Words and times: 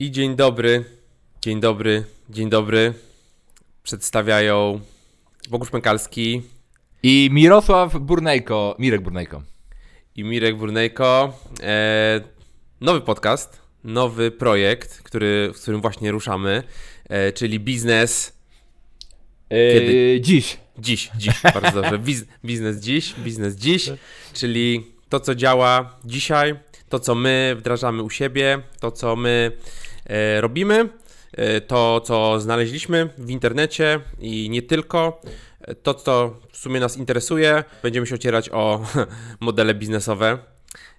I 0.00 0.10
dzień 0.10 0.36
dobry, 0.36 0.84
dzień 1.42 1.60
dobry, 1.60 2.04
dzień 2.30 2.50
dobry. 2.50 2.94
Przedstawiają 3.82 4.80
Bogusz 5.50 5.70
Pękalski 5.70 6.42
I 7.02 7.28
Mirosław 7.32 7.98
Burnejko, 7.98 8.76
Mirek 8.78 9.00
Burnejko. 9.00 9.42
i 10.16 10.24
Mirek 10.24 10.56
Burnejko. 10.56 11.38
E, 11.62 12.20
nowy 12.80 13.00
podcast, 13.00 13.60
nowy 13.84 14.30
projekt, 14.30 15.02
który, 15.02 15.52
w 15.54 15.62
którym 15.62 15.80
właśnie 15.80 16.10
ruszamy, 16.10 16.62
e, 17.08 17.32
czyli 17.32 17.60
biznes 17.60 18.32
Kiedy? 19.48 19.92
Yy, 19.92 20.20
dziś. 20.20 20.58
dziś, 20.78 21.10
dziś, 21.16 21.34
bardzo 21.54 21.82
dobrze. 21.82 21.98
Biz, 21.98 22.24
biznes 22.44 22.80
dziś, 22.80 23.14
biznes 23.14 23.56
dziś, 23.56 23.90
czyli 24.32 24.86
to, 25.08 25.20
co 25.20 25.34
działa 25.34 25.98
dzisiaj, 26.04 26.54
to, 26.88 27.00
co 27.00 27.14
my 27.14 27.56
wdrażamy 27.58 28.02
u 28.02 28.10
siebie, 28.10 28.62
to, 28.80 28.92
co 28.92 29.16
my 29.16 29.52
e, 29.56 29.79
robimy, 30.40 30.88
e, 31.32 31.60
to, 31.60 32.00
co 32.00 32.40
znaleźliśmy 32.40 33.08
w 33.18 33.30
internecie 33.30 34.00
i 34.18 34.50
nie 34.50 34.62
tylko. 34.62 35.20
E, 35.60 35.74
To, 35.74 35.94
co 35.94 36.36
w 36.52 36.56
sumie 36.56 36.80
nas 36.80 36.96
interesuje, 36.96 37.64
będziemy 37.82 38.06
się 38.06 38.14
ocierać 38.14 38.48
o 38.52 38.80
modele 39.40 39.74
biznesowe. 39.74 40.38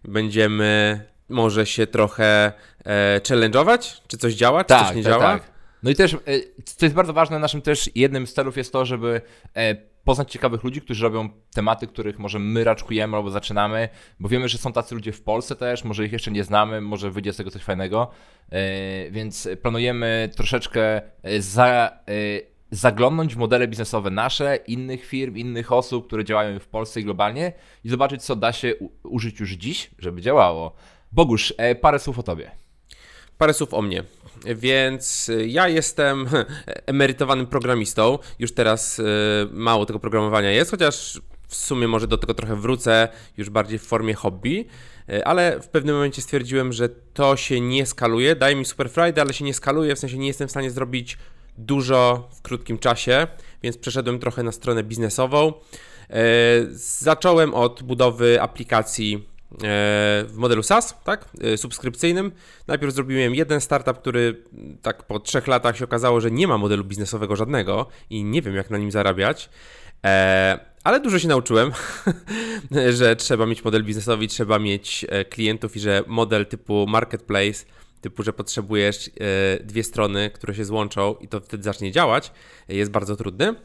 Będziemy 0.03 1.01
może 1.29 1.65
się 1.65 1.87
trochę 1.87 2.51
e, 2.85 3.21
challenge'ować, 3.23 4.01
czy 4.07 4.17
coś 4.17 4.33
działa, 4.33 4.63
czy 4.63 4.73
coś 4.85 4.95
nie 4.95 5.03
działa. 5.03 5.39
No 5.83 5.89
i 5.89 5.95
też, 5.95 6.13
e, 6.13 6.17
co 6.65 6.85
jest 6.85 6.95
bardzo 6.95 7.13
ważne, 7.13 7.39
naszym 7.39 7.61
też 7.61 7.89
jednym 7.95 8.27
z 8.27 8.33
celów 8.33 8.57
jest 8.57 8.73
to, 8.73 8.85
żeby 8.85 9.21
e, 9.55 9.75
poznać 10.03 10.31
ciekawych 10.31 10.63
ludzi, 10.63 10.81
którzy 10.81 11.03
robią 11.03 11.29
tematy, 11.53 11.87
których 11.87 12.19
może 12.19 12.39
my 12.39 12.63
raczkujemy 12.63 13.17
albo 13.17 13.29
zaczynamy, 13.29 13.89
bo 14.19 14.29
wiemy, 14.29 14.49
że 14.49 14.57
są 14.57 14.73
tacy 14.73 14.95
ludzie 14.95 15.11
w 15.11 15.21
Polsce 15.21 15.55
też, 15.55 15.83
może 15.83 16.05
ich 16.05 16.11
jeszcze 16.11 16.31
nie 16.31 16.43
znamy, 16.43 16.81
może 16.81 17.11
wyjdzie 17.11 17.33
z 17.33 17.37
tego 17.37 17.51
coś 17.51 17.63
fajnego, 17.63 18.11
E, 18.51 19.11
więc 19.11 19.49
planujemy 19.61 20.29
troszeczkę 20.35 21.01
e, 21.23 21.41
za, 21.41 21.99
e, 22.07 22.11
zaglądnąć 22.71 23.35
w 23.35 23.37
modele 23.37 23.67
biznesowe 23.67 24.09
nasze, 24.09 24.55
innych 24.55 25.05
firm, 25.05 25.35
innych 25.35 25.71
osób, 25.71 26.07
które 26.07 26.25
działają 26.25 26.59
w 26.59 26.67
Polsce 26.67 27.01
i 27.01 27.03
globalnie 27.03 27.53
i 27.83 27.89
zobaczyć, 27.89 28.23
co 28.23 28.35
da 28.35 28.53
się 28.53 28.73
użyć 29.03 29.39
już 29.39 29.51
dziś, 29.51 29.91
żeby 29.99 30.21
działało. 30.21 30.73
Bogusz, 31.11 31.53
parę 31.81 31.99
słów 31.99 32.19
o 32.19 32.23
tobie. 32.23 32.60
Parę 33.41 33.53
słów 33.53 33.73
o 33.73 33.81
mnie. 33.81 34.03
Więc 34.55 35.29
y, 35.29 35.47
ja 35.47 35.67
jestem 35.67 36.27
emerytowanym 36.85 37.47
programistą. 37.47 38.19
Już 38.39 38.53
teraz 38.53 38.99
y, 38.99 39.03
mało 39.51 39.85
tego 39.85 39.99
programowania 39.99 40.51
jest, 40.51 40.71
chociaż 40.71 41.21
w 41.47 41.55
sumie 41.55 41.87
może 41.87 42.07
do 42.07 42.17
tego 42.17 42.33
trochę 42.33 42.55
wrócę, 42.55 43.07
już 43.37 43.49
bardziej 43.49 43.79
w 43.79 43.83
formie 43.83 44.13
hobby. 44.13 44.65
Y, 45.09 45.25
Ale 45.25 45.59
w 45.61 45.67
pewnym 45.67 45.95
momencie 45.95 46.21
stwierdziłem, 46.21 46.73
że 46.73 46.89
to 46.89 47.37
się 47.37 47.61
nie 47.61 47.85
skaluje. 47.85 48.35
Daje 48.35 48.55
mi 48.55 48.65
super 48.65 48.89
Friday, 48.89 49.21
ale 49.21 49.33
się 49.33 49.45
nie 49.45 49.53
skaluje, 49.53 49.95
w 49.95 49.99
sensie 49.99 50.17
nie 50.17 50.27
jestem 50.27 50.47
w 50.47 50.51
stanie 50.51 50.71
zrobić 50.71 51.17
dużo 51.57 52.29
w 52.33 52.41
krótkim 52.41 52.77
czasie, 52.77 53.27
więc 53.63 53.77
przeszedłem 53.77 54.19
trochę 54.19 54.43
na 54.43 54.51
stronę 54.51 54.83
biznesową. 54.83 55.53
Zacząłem 56.71 57.53
od 57.53 57.83
budowy 57.83 58.41
aplikacji 58.41 59.30
w 59.59 60.33
modelu 60.35 60.63
SaaS, 60.63 60.95
tak, 61.03 61.25
e, 61.41 61.57
subskrypcyjnym. 61.57 62.31
Najpierw 62.67 62.93
zrobiłem 62.93 63.35
jeden 63.35 63.61
startup, 63.61 63.97
który 63.97 64.43
tak 64.81 65.03
po 65.03 65.19
trzech 65.19 65.47
latach 65.47 65.77
się 65.77 65.85
okazało, 65.85 66.21
że 66.21 66.31
nie 66.31 66.47
ma 66.47 66.57
modelu 66.57 66.83
biznesowego 66.83 67.35
żadnego 67.35 67.87
i 68.09 68.23
nie 68.23 68.41
wiem 68.41 68.55
jak 68.55 68.69
na 68.69 68.77
nim 68.77 68.91
zarabiać. 68.91 69.49
E, 70.05 70.59
ale 70.83 70.99
dużo 70.99 71.19
się 71.19 71.27
nauczyłem, 71.27 71.71
że 72.99 73.15
trzeba 73.15 73.45
mieć 73.45 73.63
model 73.63 73.83
biznesowy, 73.83 74.27
trzeba 74.27 74.59
mieć 74.59 75.05
e, 75.09 75.25
klientów 75.25 75.75
i 75.75 75.79
że 75.79 76.03
model 76.07 76.45
typu 76.45 76.85
marketplace, 76.87 77.65
typu, 78.01 78.23
że 78.23 78.33
potrzebujesz 78.33 79.07
e, 79.07 79.63
dwie 79.63 79.83
strony, 79.83 80.29
które 80.33 80.55
się 80.55 80.65
złączą 80.65 81.15
i 81.21 81.27
to 81.27 81.39
wtedy 81.39 81.63
zacznie 81.63 81.91
działać, 81.91 82.31
e, 82.69 82.75
jest 82.75 82.91
bardzo 82.91 83.15
trudny. 83.15 83.55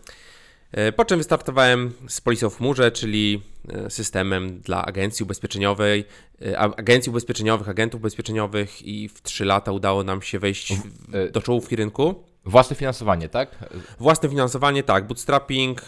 E, 0.77 0.93
Po 0.93 1.05
czym 1.05 1.19
wystartowałem 1.19 1.93
z 2.09 2.21
policją 2.21 2.51
w 2.51 2.57
chmurze, 2.57 2.92
czyli 2.92 3.42
e, 3.69 3.91
systemem 3.91 4.61
dla 4.61 4.85
agencji 4.85 5.25
ubezpieczeniowej, 5.25 6.05
e, 6.42 6.59
agencji 6.59 7.11
ubezpieczeniowych, 7.11 7.69
agentów 7.69 8.01
ubezpieczeniowych 8.01 8.83
i 8.83 9.09
w 9.09 9.23
3 9.23 9.45
lata 9.45 9.73
udało 9.73 10.05
nam 10.05 10.23
się 10.23 10.39
wejść 10.39 10.73
do 11.33 11.42
czołówki 11.42 11.77
rynku. 11.77 12.25
Własne 12.45 12.77
finansowanie, 12.77 13.29
tak? 13.29 13.70
Własne 14.01 14.29
finansowanie, 14.29 14.83
tak, 14.83 15.07
bootstrapping, 15.07 15.83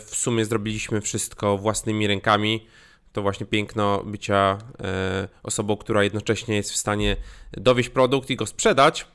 w 0.00 0.10
sumie 0.12 0.44
zrobiliśmy 0.44 1.00
wszystko 1.00 1.58
własnymi 1.58 2.06
rękami. 2.06 2.66
To 3.12 3.22
właśnie 3.22 3.46
piękno 3.46 4.04
bycia 4.04 4.58
osobą, 5.42 5.76
która 5.76 6.04
jednocześnie 6.04 6.56
jest 6.56 6.72
w 6.72 6.76
stanie 6.76 7.16
dowieść 7.52 7.88
produkt 7.88 8.30
i 8.30 8.36
go 8.36 8.46
sprzedać, 8.46 9.06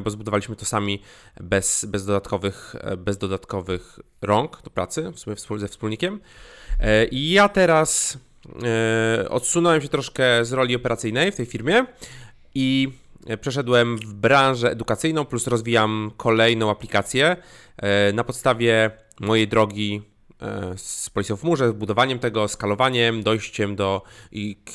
bo 0.00 0.10
zbudowaliśmy 0.10 0.56
to 0.56 0.64
sami 0.64 1.02
bez, 1.40 1.84
bez, 1.84 2.06
dodatkowych, 2.06 2.74
e, 2.80 2.96
bez 2.96 3.18
dodatkowych 3.18 3.98
rąk 4.22 4.62
do 4.62 4.70
pracy, 4.70 5.12
w 5.14 5.18
sumie 5.18 5.36
ze 5.58 5.68
wspólnikiem. 5.68 6.20
E, 6.80 7.04
I 7.04 7.30
ja 7.30 7.48
teraz 7.48 8.18
e, 9.22 9.28
odsunąłem 9.28 9.80
się 9.80 9.88
troszkę 9.88 10.44
z 10.44 10.52
roli 10.52 10.76
operacyjnej 10.76 11.32
w 11.32 11.36
tej 11.36 11.46
firmie 11.46 11.86
i 12.54 12.88
e, 13.26 13.36
przeszedłem 13.36 13.98
w 13.98 14.14
branżę 14.14 14.70
edukacyjną, 14.70 15.24
plus 15.24 15.46
rozwijam 15.46 16.10
kolejną 16.16 16.70
aplikację 16.70 17.36
e, 17.76 18.12
na 18.12 18.24
podstawie 18.24 18.90
mojej 19.20 19.48
drogi 19.48 20.02
e, 20.42 20.74
z 20.76 21.10
policją 21.10 21.36
w 21.36 21.44
murze, 21.44 21.72
budowaniem 21.72 22.18
tego, 22.18 22.48
skalowaniem, 22.48 23.22
dojściem 23.22 23.76
do 23.76 24.02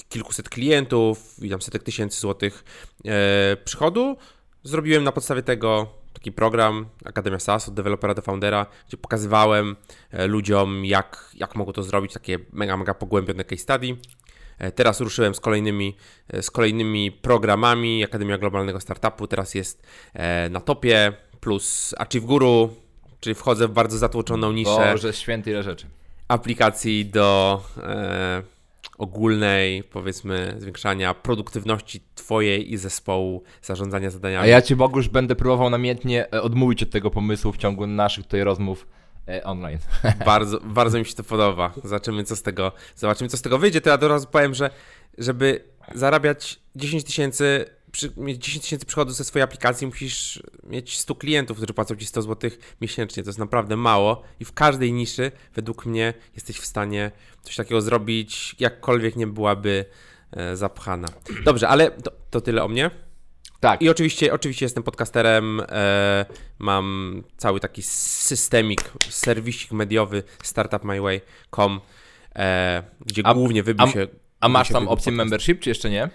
kilkuset 0.09 0.49
klientów 0.49 1.43
i 1.43 1.49
tam 1.49 1.61
setek 1.61 1.83
tysięcy 1.83 2.19
złotych 2.19 2.63
e, 3.05 3.57
przychodu. 3.65 4.17
Zrobiłem 4.63 5.03
na 5.03 5.11
podstawie 5.11 5.43
tego 5.43 5.87
taki 6.13 6.31
program 6.31 6.85
Akademia 7.05 7.39
SaaS 7.39 7.67
od 7.67 7.73
dewelopera 7.73 8.13
do 8.13 8.21
foundera, 8.21 8.65
gdzie 8.87 8.97
pokazywałem 8.97 9.75
e, 10.11 10.27
ludziom, 10.27 10.85
jak, 10.85 11.31
jak 11.35 11.55
mogą 11.55 11.73
to 11.73 11.83
zrobić, 11.83 12.13
takie 12.13 12.39
mega, 12.53 12.77
mega 12.77 12.93
pogłębione 12.93 13.43
case 13.43 13.61
study. 13.61 13.97
E, 14.57 14.71
Teraz 14.71 15.01
ruszyłem 15.01 15.35
z 15.35 15.39
kolejnymi, 15.39 15.95
e, 16.29 16.41
z 16.43 16.51
kolejnymi 16.51 17.11
programami 17.11 18.03
Akademia 18.03 18.37
Globalnego 18.37 18.79
Startupu. 18.79 19.27
Teraz 19.27 19.55
jest 19.55 19.87
na 20.49 20.59
topie, 20.59 21.13
plus 21.39 21.95
Achieve 21.97 22.25
Guru, 22.27 22.75
czyli 23.19 23.35
wchodzę 23.35 23.67
w 23.67 23.71
bardzo 23.71 23.97
zatłoczoną 23.97 24.51
niszę 24.51 24.89
Boże, 24.91 25.13
święty 25.13 25.51
ile 25.51 25.63
rzeczy. 25.63 25.87
aplikacji 26.27 27.05
do 27.05 27.61
e, 27.77 28.43
ogólnej, 28.99 29.83
powiedzmy, 29.83 30.55
zwiększania 30.57 31.13
produktywności 31.13 32.01
Twojej 32.15 32.73
i 32.73 32.77
zespołu 32.77 33.43
zarządzania 33.61 34.09
zadaniami. 34.09 34.43
A 34.43 34.47
ja 34.47 34.61
Ci, 34.61 34.75
Bogusz, 34.75 35.09
będę 35.09 35.35
próbował 35.35 35.69
namiętnie 35.69 36.33
e, 36.33 36.41
odmówić 36.41 36.83
od 36.83 36.89
tego 36.89 37.11
pomysłu 37.11 37.51
w 37.51 37.57
ciągu 37.57 37.87
naszych 37.87 38.25
tutaj 38.25 38.43
rozmów 38.43 38.87
e, 39.27 39.43
online. 39.43 39.79
Bardzo, 40.25 40.59
bardzo 40.59 40.99
mi 40.99 41.05
się 41.05 41.15
to 41.15 41.23
podoba. 41.23 41.73
Zobaczymy, 41.83 42.23
co 42.23 42.35
z 42.35 42.41
tego, 42.41 42.71
zobaczymy, 42.95 43.29
co 43.29 43.37
z 43.37 43.41
tego 43.41 43.57
wyjdzie. 43.57 43.81
To 43.81 43.89
ja 43.89 43.95
od 43.95 44.03
razu 44.03 44.27
powiem, 44.27 44.53
że 44.53 44.69
żeby 45.17 45.63
zarabiać 45.95 46.59
10 46.75 47.03
tysięcy, 47.03 47.65
przy, 47.91 48.11
mieć 48.17 48.45
10 48.45 48.63
tysięcy 48.63 48.85
przychodów 48.85 49.15
ze 49.15 49.23
swojej 49.23 49.43
aplikacji, 49.43 49.87
musisz 49.87 50.43
mieć 50.63 50.97
100 50.97 51.15
klientów, 51.15 51.57
którzy 51.57 51.73
płacą 51.73 51.95
ci 51.95 52.05
100 52.05 52.21
zł 52.21 52.51
miesięcznie. 52.81 53.23
To 53.23 53.29
jest 53.29 53.39
naprawdę 53.39 53.75
mało 53.75 54.23
i 54.39 54.45
w 54.45 54.53
każdej 54.53 54.93
niszy, 54.93 55.31
według 55.55 55.85
mnie, 55.85 56.13
jesteś 56.35 56.57
w 56.57 56.65
stanie 56.65 57.11
coś 57.41 57.55
takiego 57.55 57.81
zrobić, 57.81 58.55
jakkolwiek 58.59 59.15
nie 59.15 59.27
byłaby 59.27 59.85
e, 60.31 60.55
zapchana. 60.55 61.07
Dobrze, 61.45 61.67
ale 61.67 61.91
to, 61.91 62.11
to 62.29 62.41
tyle 62.41 62.63
o 62.63 62.67
mnie. 62.67 62.91
Tak, 63.59 63.81
I 63.81 63.89
oczywiście, 63.89 64.33
oczywiście 64.33 64.65
jestem 64.65 64.83
podcasterem, 64.83 65.61
e, 65.69 66.25
mam 66.59 67.23
cały 67.37 67.59
taki 67.59 67.81
systemik, 67.83 68.81
serwisik 69.09 69.71
mediowy 69.71 70.23
startupmyway.com, 70.43 71.79
e, 72.35 72.83
gdzie 73.05 73.21
A- 73.25 73.33
głównie 73.33 73.63
wybił 73.63 73.85
a- 73.85 73.91
się... 73.91 74.07
a 74.39 74.49
masz 74.49 74.69
tam 74.69 74.87
opcję 74.87 75.11
podcast. 75.11 75.17
membership, 75.17 75.59
czy 75.59 75.69
jeszcze 75.69 75.89
nie? 75.89 76.09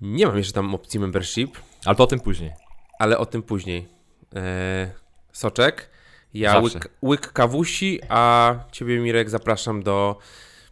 Nie 0.00 0.26
mam 0.26 0.36
jeszcze 0.36 0.52
tam 0.52 0.74
opcji 0.74 1.00
membership, 1.00 1.58
Ale 1.84 1.96
to 1.96 2.04
o 2.04 2.06
tym 2.06 2.20
później. 2.20 2.52
ale 2.98 3.18
o 3.18 3.26
tym 3.26 3.42
później. 3.42 3.88
E, 4.36 4.90
soczek, 5.32 5.90
ja 6.34 6.58
łyk, 6.58 6.88
łyk 7.02 7.32
kawusi, 7.32 8.00
a 8.08 8.54
ciebie 8.72 8.98
Mirek 8.98 9.30
zapraszam 9.30 9.82
do 9.82 10.18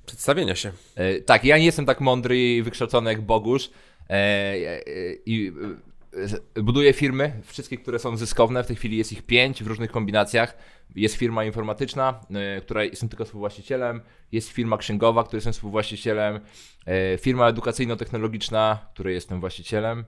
przedstawienia 0.07 0.55
się. 0.55 0.73
E, 0.95 1.21
tak, 1.21 1.45
ja 1.45 1.59
nie 1.59 1.65
jestem 1.65 1.87
tak 1.87 2.01
mądry 2.01 2.39
i 2.39 2.63
wykształcony 2.63 3.11
jak 3.11 3.21
Bogusz. 3.21 3.71
E, 4.11 4.13
e, 4.13 4.81
I 5.27 5.53
e, 6.57 6.63
buduję 6.63 6.93
firmy, 6.93 7.33
wszystkie, 7.45 7.77
które 7.79 7.99
są 7.99 8.17
zyskowne. 8.17 8.65
W 8.65 8.67
tej 8.67 8.77
chwili 8.77 8.97
jest 8.97 9.13
ich 9.13 9.23
pięć 9.23 9.63
w 9.63 9.67
różnych 9.67 9.91
kombinacjach. 9.91 10.57
Jest 10.95 11.15
firma 11.15 11.45
informatyczna, 11.45 12.21
e, 12.31 12.61
której 12.61 12.91
jestem 12.91 13.09
tylko 13.09 13.25
współwłaścicielem. 13.25 14.01
Jest 14.33 14.49
firma 14.49 14.79
księgowa, 14.79 15.25
której 15.25 15.37
jestem 15.37 15.53
współwłaścicielem. 15.53 16.41
E, 16.87 17.19
Firma 17.19 17.49
edukacyjno-technologiczna, 17.49 18.79
której 18.95 19.15
jestem 19.15 19.41
właścicielem. 19.41 20.05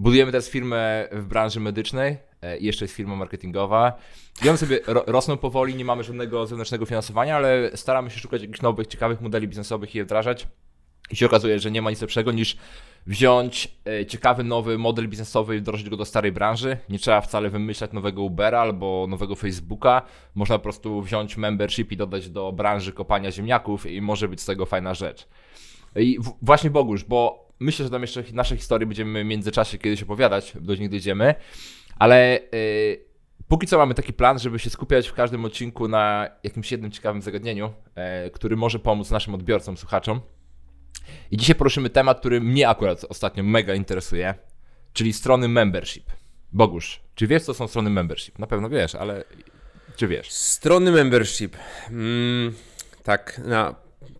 Budujemy 0.00 0.32
teraz 0.32 0.48
firmę 0.48 1.08
w 1.12 1.24
branży 1.24 1.60
medycznej 1.60 2.16
e, 2.42 2.58
jeszcze 2.58 2.84
jest 2.84 2.94
firma 2.94 3.16
marketingowa. 3.16 3.98
I 4.44 4.48
one 4.48 4.58
sobie 4.58 4.80
ro, 4.86 5.04
rosną 5.06 5.36
powoli, 5.36 5.74
nie 5.74 5.84
mamy 5.84 6.04
żadnego 6.04 6.46
zewnętrznego 6.46 6.86
finansowania, 6.86 7.36
ale 7.36 7.70
staramy 7.74 8.10
się 8.10 8.18
szukać 8.20 8.42
jakichś 8.42 8.62
nowych, 8.62 8.86
ciekawych 8.86 9.20
modeli 9.20 9.48
biznesowych 9.48 9.94
i 9.94 9.98
je 9.98 10.04
wdrażać. 10.04 10.46
I 11.10 11.16
się 11.16 11.26
okazuje, 11.26 11.58
że 11.58 11.70
nie 11.70 11.82
ma 11.82 11.90
nic 11.90 12.00
lepszego 12.00 12.32
niż 12.32 12.56
wziąć 13.06 13.78
e, 13.86 14.06
ciekawy 14.06 14.44
nowy 14.44 14.78
model 14.78 15.08
biznesowy 15.08 15.56
i 15.56 15.60
wdrożyć 15.60 15.90
go 15.90 15.96
do 15.96 16.04
starej 16.04 16.32
branży. 16.32 16.76
Nie 16.88 16.98
trzeba 16.98 17.20
wcale 17.20 17.50
wymyślać 17.50 17.92
nowego 17.92 18.22
Ubera 18.22 18.60
albo 18.60 19.06
nowego 19.08 19.34
Facebooka. 19.34 20.02
Można 20.34 20.58
po 20.58 20.62
prostu 20.62 21.02
wziąć 21.02 21.36
membership 21.36 21.92
i 21.92 21.96
dodać 21.96 22.30
do 22.30 22.52
branży 22.52 22.92
kopania 22.92 23.32
ziemniaków 23.32 23.86
i 23.86 24.00
może 24.00 24.28
być 24.28 24.40
z 24.40 24.44
tego 24.44 24.66
fajna 24.66 24.94
rzecz. 24.94 25.28
I 25.96 26.18
właśnie 26.42 26.70
Bogusz, 26.70 27.04
bo 27.04 27.48
myślę, 27.60 27.84
że 27.84 27.90
tam 27.90 28.02
jeszcze 28.02 28.24
nasze 28.32 28.56
historie 28.56 28.86
będziemy 28.86 29.24
w 29.24 29.26
międzyczasie 29.26 29.78
kiedyś 29.78 30.02
opowiadać, 30.02 30.52
do 30.60 30.74
nich 30.74 30.88
dojdziemy, 30.88 31.34
ale 31.98 32.40
yy, 32.52 33.04
póki 33.48 33.66
co 33.66 33.78
mamy 33.78 33.94
taki 33.94 34.12
plan, 34.12 34.38
żeby 34.38 34.58
się 34.58 34.70
skupiać 34.70 35.08
w 35.08 35.12
każdym 35.12 35.44
odcinku 35.44 35.88
na 35.88 36.28
jakimś 36.44 36.72
jednym 36.72 36.90
ciekawym 36.90 37.22
zagadnieniu, 37.22 37.72
yy, 38.24 38.30
który 38.30 38.56
może 38.56 38.78
pomóc 38.78 39.10
naszym 39.10 39.34
odbiorcom, 39.34 39.76
słuchaczom. 39.76 40.20
I 41.30 41.36
dzisiaj 41.36 41.54
poruszymy 41.54 41.90
temat, 41.90 42.20
który 42.20 42.40
mnie 42.40 42.68
akurat 42.68 43.06
ostatnio 43.08 43.42
mega 43.42 43.74
interesuje, 43.74 44.34
czyli 44.92 45.12
strony 45.12 45.48
membership. 45.48 46.04
Bogusz, 46.52 47.00
czy 47.14 47.26
wiesz, 47.26 47.42
co 47.42 47.54
są 47.54 47.68
strony 47.68 47.90
membership? 47.90 48.38
Na 48.38 48.46
pewno 48.46 48.68
wiesz, 48.68 48.94
ale 48.94 49.24
czy 49.96 50.08
wiesz? 50.08 50.30
Strony 50.30 50.92
membership. 50.92 51.56
Mm, 51.90 52.54
tak, 53.02 53.40
na 53.44 53.74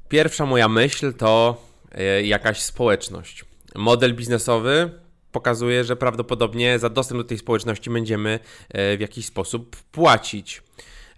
pierwsza 0.08 0.46
moja 0.46 0.68
myśl 0.68 1.12
to 1.12 1.62
e, 1.92 2.22
jakaś 2.22 2.60
społeczność. 2.60 3.44
Model 3.74 4.14
biznesowy 4.14 4.90
pokazuje, 5.32 5.84
że 5.84 5.96
prawdopodobnie 5.96 6.78
za 6.78 6.88
dostęp 6.88 7.20
do 7.20 7.24
tej 7.24 7.38
społeczności 7.38 7.90
będziemy 7.90 8.38
e, 8.68 8.96
w 8.96 9.00
jakiś 9.00 9.26
sposób 9.26 9.76
płacić. 9.76 10.62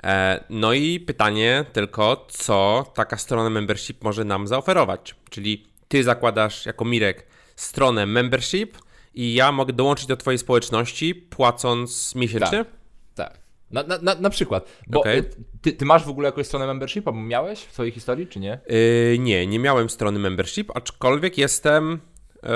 E, 0.04 0.44
no 0.50 0.72
i 0.72 1.00
pytanie 1.00 1.64
tylko, 1.72 2.26
co 2.28 2.86
taka 2.94 3.16
strona 3.16 3.50
membership 3.50 4.04
może 4.04 4.24
nam 4.24 4.46
zaoferować? 4.46 5.14
Czyli 5.30 5.66
ty 5.88 6.04
zakładasz 6.04 6.66
jako 6.66 6.84
Mirek 6.84 7.26
stronę 7.56 8.06
membership 8.06 8.78
i 9.14 9.34
ja 9.34 9.52
mogę 9.52 9.72
dołączyć 9.72 10.06
do 10.06 10.16
twojej 10.16 10.38
społeczności 10.38 11.14
płacąc 11.14 12.14
miesięcznie? 12.14 12.64
Tak. 12.64 12.66
tak. 13.14 13.42
Na, 13.70 13.98
na, 14.02 14.14
na 14.14 14.30
przykład, 14.30 14.68
bo 14.86 15.00
okay. 15.00 15.24
ty, 15.62 15.72
ty, 15.72 15.84
masz 15.84 16.04
w 16.04 16.08
ogóle 16.08 16.28
jakąś 16.28 16.46
stronę 16.46 16.66
membership, 16.66 17.08
albo 17.08 17.20
miałeś 17.20 17.58
w 17.60 17.72
swojej 17.72 17.92
historii, 17.92 18.26
czy 18.26 18.40
nie? 18.40 18.58
Yy, 18.68 19.18
nie, 19.18 19.46
nie 19.46 19.58
miałem 19.58 19.90
strony 19.90 20.18
membership, 20.18 20.70
aczkolwiek 20.76 21.38
jestem, 21.38 22.00
yy, 22.42 22.48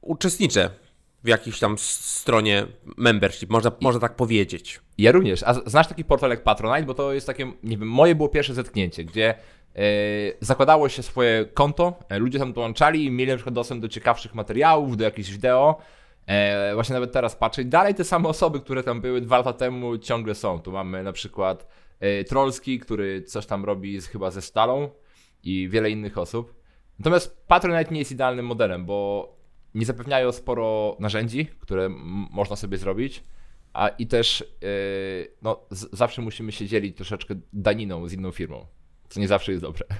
uczestniczę 0.00 0.70
w 1.24 1.28
jakiejś 1.28 1.58
tam 1.58 1.78
stronie 1.78 2.66
membership, 2.96 3.50
można, 3.50 3.70
I, 3.80 3.84
można 3.84 4.00
tak 4.00 4.16
powiedzieć. 4.16 4.80
Ja 4.98 5.12
również. 5.12 5.42
A 5.42 5.54
znasz 5.54 5.88
taki 5.88 6.04
portal 6.04 6.30
jak 6.30 6.42
Patronite? 6.42 6.82
Bo 6.82 6.94
to 6.94 7.12
jest 7.12 7.26
takie, 7.26 7.52
nie 7.62 7.76
wiem, 7.78 7.88
moje 7.88 8.14
było 8.14 8.28
pierwsze 8.28 8.54
zetknięcie, 8.54 9.04
gdzie 9.04 9.34
yy, 9.74 9.82
zakładało 10.40 10.88
się 10.88 11.02
swoje 11.02 11.44
konto, 11.44 11.98
e, 12.08 12.18
ludzie 12.18 12.38
tam 12.38 12.52
dołączali 12.52 13.04
i 13.04 13.10
mieli 13.10 13.30
na 13.30 13.36
przykład 13.36 13.54
dostęp 13.54 13.82
do 13.82 13.88
ciekawszych 13.88 14.34
materiałów, 14.34 14.96
do 14.96 15.04
jakichś 15.04 15.30
wideo. 15.30 15.80
E, 16.26 16.74
właśnie 16.74 16.94
nawet 16.94 17.12
teraz 17.12 17.36
patrzę 17.36 17.64
dalej 17.64 17.94
te 17.94 18.04
same 18.04 18.28
osoby, 18.28 18.60
które 18.60 18.82
tam 18.82 19.00
były 19.00 19.20
dwa 19.20 19.36
lata 19.36 19.52
temu 19.52 19.98
ciągle 19.98 20.34
są. 20.34 20.58
Tu 20.58 20.72
mamy 20.72 21.02
na 21.02 21.12
przykład 21.12 21.66
e, 22.00 22.24
Trollski, 22.24 22.78
który 22.78 23.22
coś 23.22 23.46
tam 23.46 23.64
robi 23.64 24.00
z, 24.00 24.06
chyba 24.06 24.30
ze 24.30 24.42
Stalą 24.42 24.90
i 25.42 25.68
wiele 25.68 25.90
innych 25.90 26.18
osób. 26.18 26.54
Natomiast 26.98 27.46
Patronite 27.46 27.94
nie 27.94 27.98
jest 27.98 28.12
idealnym 28.12 28.46
modelem, 28.46 28.86
bo 28.86 29.39
nie 29.74 29.86
zapewniają 29.86 30.32
sporo 30.32 30.96
narzędzi, 31.00 31.46
które 31.60 31.88
można 32.30 32.56
sobie 32.56 32.78
zrobić, 32.78 33.22
a 33.72 33.88
i 33.88 34.06
też 34.06 34.44
yy, 34.60 35.32
no, 35.42 35.60
zawsze 35.70 36.22
musimy 36.22 36.52
się 36.52 36.66
dzielić 36.66 36.96
troszeczkę 36.96 37.34
daniną 37.52 38.08
z 38.08 38.12
inną 38.12 38.30
firmą, 38.30 38.66
co 39.08 39.20
nie 39.20 39.28
zawsze 39.28 39.52
jest 39.52 39.64
dobre. 39.64 39.86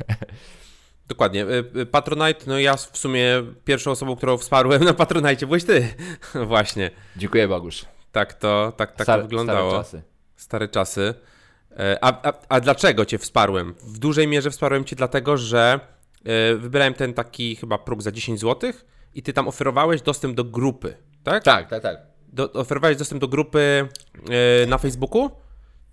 Dokładnie. 1.08 1.44
Y, 1.44 1.64
y, 1.76 1.87
Patronite, 1.87 2.44
no 2.46 2.58
ja 2.58 2.76
w 2.76 2.99
sumie 2.99 3.43
pierwszą 3.64 3.90
osobą, 3.90 4.17
którą 4.17 4.37
wsparłem 4.37 4.84
na 4.84 4.94
Patronite 4.94 5.46
byłeś 5.46 5.64
ty. 5.64 5.88
Właśnie. 6.46 6.90
Dziękuję 7.17 7.49
Bogusz. 7.49 7.84
Tak 8.12 8.34
to, 8.34 8.72
tak, 8.76 8.96
tak 8.96 9.06
to 9.06 9.22
wyglądało. 9.22 9.70
Stare 9.70 9.82
czasy. 9.82 10.02
Stare 10.37 10.69
czasy. 10.69 11.14
E, 11.78 11.99
a, 12.00 12.28
a, 12.28 12.32
a 12.49 12.61
dlaczego 12.61 13.05
cię 13.05 13.19
wsparłem? 13.19 13.75
W 13.82 13.99
dużej 13.99 14.28
mierze 14.28 14.50
wsparłem 14.50 14.84
cię 14.84 14.96
dlatego, 14.96 15.37
że 15.37 15.81
e, 16.25 16.55
wybrałem 16.55 16.94
ten 16.94 17.14
taki 17.14 17.56
chyba 17.56 17.78
próg 17.78 18.02
za 18.02 18.12
10 18.12 18.40
zł 18.40 18.72
i 19.15 19.23
ty 19.23 19.33
tam 19.33 19.49
oferowałeś 19.49 20.03
dostęp 20.03 20.37
do 20.37 20.45
grupy, 20.45 20.97
tak? 21.23 21.45
Tak, 21.45 21.69
tak, 21.69 21.83
tak. 21.83 21.97
Do, 22.33 22.53
oferowałeś 22.53 22.97
dostęp 22.97 23.21
do 23.21 23.29
grupy 23.29 23.89
e, 24.62 24.67
na 24.67 24.79
Facebooku, 24.79 25.31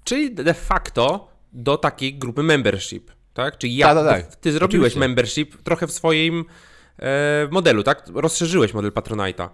czyli 0.04 0.36
de 0.36 0.54
facto 0.54 1.28
do 1.54 1.78
takiej 1.78 2.18
grupy 2.18 2.44
membership 2.44 3.18
tak? 3.38 3.58
Czyli 3.58 3.76
ja, 3.76 3.96
tak, 3.96 4.06
tak, 4.06 4.22
tak. 4.22 4.36
ty 4.36 4.52
zrobiłeś 4.52 4.94
Oczywiście. 4.94 5.00
membership 5.00 5.64
trochę 5.64 5.88
w 5.88 5.92
swoim 5.92 6.46
e, 7.00 7.48
modelu, 7.52 7.84
tak? 7.84 8.04
Rozszerzyłeś 8.14 8.74
model 8.74 8.92
Patronite'a. 8.92 9.50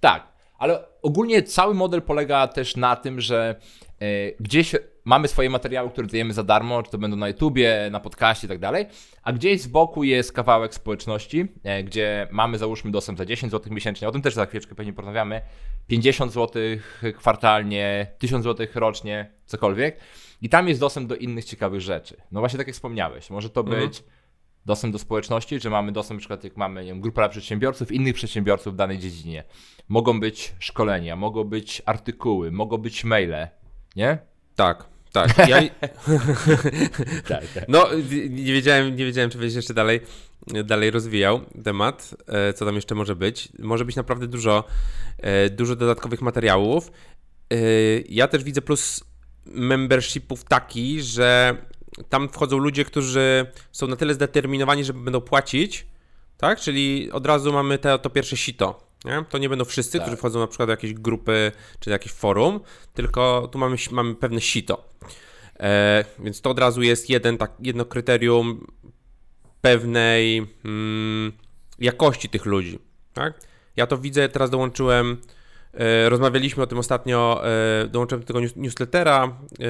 Tak, 0.00 0.28
ale 0.58 0.84
ogólnie 1.02 1.42
cały 1.42 1.74
model 1.74 2.02
polega 2.02 2.48
też 2.48 2.76
na 2.76 2.96
tym, 2.96 3.20
że 3.20 3.60
e, 4.00 4.06
gdzieś 4.40 4.74
mamy 5.06 5.28
swoje 5.28 5.50
materiały, 5.50 5.90
które 5.90 6.06
dajemy 6.06 6.34
za 6.34 6.42
darmo, 6.42 6.82
czy 6.82 6.90
to 6.90 6.98
będą 6.98 7.16
na 7.16 7.28
YouTubie, 7.28 7.88
na 7.90 8.00
podcaście 8.00 8.46
i 8.46 8.48
tak 8.48 8.58
dalej, 8.58 8.86
a 9.22 9.32
gdzieś 9.32 9.60
z 9.60 9.66
boku 9.66 10.04
jest 10.04 10.32
kawałek 10.32 10.74
społeczności, 10.74 11.48
e, 11.64 11.84
gdzie 11.84 12.28
mamy 12.30 12.58
załóżmy 12.58 12.90
dostęp 12.90 13.18
za 13.18 13.26
10 13.26 13.52
zł 13.52 13.72
miesięcznie, 13.72 14.08
o 14.08 14.12
tym 14.12 14.22
też 14.22 14.34
za 14.34 14.46
chwileczkę 14.46 14.74
pewnie 14.74 14.92
porozmawiamy, 14.92 15.40
50 15.86 16.32
zł 16.32 16.62
kwartalnie, 17.18 18.06
1000 18.18 18.44
zł 18.44 18.66
rocznie, 18.74 19.30
cokolwiek. 19.46 20.00
I 20.42 20.48
tam 20.48 20.68
jest 20.68 20.80
dostęp 20.80 21.08
do 21.08 21.16
innych 21.16 21.44
ciekawych 21.44 21.80
rzeczy. 21.80 22.16
No 22.32 22.40
właśnie 22.40 22.56
tak 22.56 22.66
jak 22.66 22.74
wspomniałeś, 22.74 23.30
może 23.30 23.50
to 23.50 23.60
mhm. 23.60 23.80
być 23.80 24.04
dostęp 24.66 24.92
do 24.92 24.98
społeczności, 24.98 25.60
że 25.60 25.70
mamy 25.70 25.92
dostęp, 25.92 26.18
na 26.18 26.20
przykład 26.20 26.44
jak 26.44 26.56
mamy 26.56 26.84
nie 26.84 26.90
wiem, 26.90 27.00
grupę 27.00 27.28
przedsiębiorców, 27.28 27.92
innych 27.92 28.14
przedsiębiorców 28.14 28.72
w 28.72 28.76
danej 28.76 28.98
dziedzinie. 28.98 29.44
Mogą 29.88 30.20
być 30.20 30.54
szkolenia, 30.58 31.16
mogą 31.16 31.44
być 31.44 31.82
artykuły, 31.86 32.52
mogą 32.52 32.78
być 32.78 33.04
maile, 33.04 33.48
nie? 33.96 34.18
Tak, 34.56 34.95
tak. 35.16 35.48
Ja... 35.48 35.62
tak, 37.28 37.44
tak. 37.54 37.64
No, 37.68 37.86
nie 38.30 38.52
wiedziałem, 38.52 38.96
nie 38.96 39.04
wiedziałem, 39.04 39.30
czy 39.30 39.38
będziesz 39.38 39.56
jeszcze 39.56 39.74
dalej, 39.74 40.00
dalej 40.64 40.90
rozwijał 40.90 41.40
temat, 41.64 42.14
e, 42.26 42.52
co 42.52 42.64
tam 42.64 42.74
jeszcze 42.74 42.94
może 42.94 43.16
być. 43.16 43.48
Może 43.58 43.84
być 43.84 43.96
naprawdę 43.96 44.26
dużo, 44.26 44.64
e, 45.18 45.50
dużo 45.50 45.76
dodatkowych 45.76 46.22
materiałów. 46.22 46.92
E, 47.52 47.56
ja 48.08 48.28
też 48.28 48.44
widzę 48.44 48.62
plus 48.62 49.04
membershipów 49.46 50.44
taki, 50.44 51.02
że 51.02 51.56
tam 52.08 52.28
wchodzą 52.28 52.58
ludzie, 52.58 52.84
którzy 52.84 53.46
są 53.72 53.86
na 53.86 53.96
tyle 53.96 54.14
zdeterminowani, 54.14 54.84
że 54.84 54.92
będą 54.92 55.20
płacić, 55.20 55.86
tak? 56.36 56.60
Czyli 56.60 57.10
od 57.12 57.26
razu 57.26 57.52
mamy 57.52 57.78
te, 57.78 57.98
to 57.98 58.10
pierwsze 58.10 58.36
sito. 58.36 58.85
Nie? 59.06 59.24
To 59.28 59.38
nie 59.38 59.48
będą 59.48 59.64
wszyscy, 59.64 59.98
tak. 59.98 60.02
którzy 60.02 60.16
wchodzą 60.16 60.40
na 60.40 60.46
przykład 60.46 60.68
do 60.68 60.72
jakiejś 60.72 60.94
grupy 60.94 61.52
czy 61.80 61.90
do 61.90 61.94
jakiegoś 61.94 62.18
forum, 62.18 62.60
tylko 62.94 63.48
tu 63.52 63.58
mamy, 63.58 63.76
mamy 63.90 64.14
pewne 64.14 64.40
sito. 64.40 64.88
E, 65.60 66.04
więc 66.18 66.40
to 66.40 66.50
od 66.50 66.58
razu 66.58 66.82
jest 66.82 67.10
jeden, 67.10 67.38
tak, 67.38 67.52
jedno 67.60 67.84
kryterium 67.84 68.66
pewnej 69.60 70.46
mm, 70.64 71.32
jakości 71.78 72.28
tych 72.28 72.46
ludzi. 72.46 72.78
Tak? 73.12 73.40
Ja 73.76 73.86
to 73.86 73.98
widzę, 73.98 74.28
teraz 74.28 74.50
dołączyłem 74.50 75.18
E, 75.76 76.08
rozmawialiśmy 76.08 76.62
o 76.62 76.66
tym 76.66 76.78
ostatnio, 76.78 77.42
e, 77.82 77.88
dołączyłem 77.88 78.20
do 78.20 78.26
tego 78.26 78.40
newslettera 78.56 79.24
e, 79.24 79.64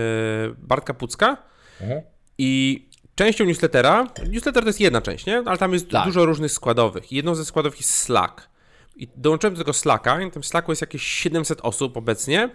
Bartka 0.59 0.95
Pucka 0.95 1.37
mhm. 1.81 2.03
i 2.39 2.83
częścią 3.15 3.45
newslettera, 3.45 4.07
newsletter 4.29 4.63
to 4.63 4.69
jest 4.69 4.81
jedna 4.81 5.01
część, 5.01 5.27
nie? 5.27 5.43
ale 5.47 5.59
tam 5.59 5.73
jest 5.73 5.91
tak. 5.91 6.05
dużo 6.05 6.25
różnych 6.25 6.53
składowych. 6.53 7.13
Jedną 7.13 7.35
ze 7.35 7.45
składowych 7.45 7.79
jest 7.79 7.95
Slack. 7.95 8.49
I 8.97 9.09
dołączyłem 9.17 9.55
do 9.55 9.59
tego 9.59 9.73
Slacka 9.73 10.23
i 10.23 10.31
w 10.31 10.33
tym 10.33 10.45
Slacku 10.45 10.73
jest 10.73 10.81
jakieś 10.81 11.03
700 11.03 11.61
osób 11.61 11.97
obecnie, 11.97 12.51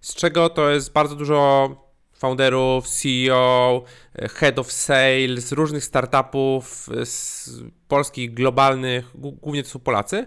z 0.00 0.14
czego 0.14 0.48
to 0.48 0.70
jest 0.70 0.92
bardzo 0.92 1.16
dużo 1.16 1.70
founderów, 2.18 2.88
CEO, 2.88 3.82
head 4.14 4.58
of 4.58 4.72
sales, 4.72 5.52
różnych 5.52 5.84
startupów 5.84 6.88
z 7.04 7.50
polskich, 7.88 8.34
globalnych, 8.34 9.10
głównie 9.14 9.62
to 9.62 9.68
są 9.68 9.78
Polacy. 9.78 10.26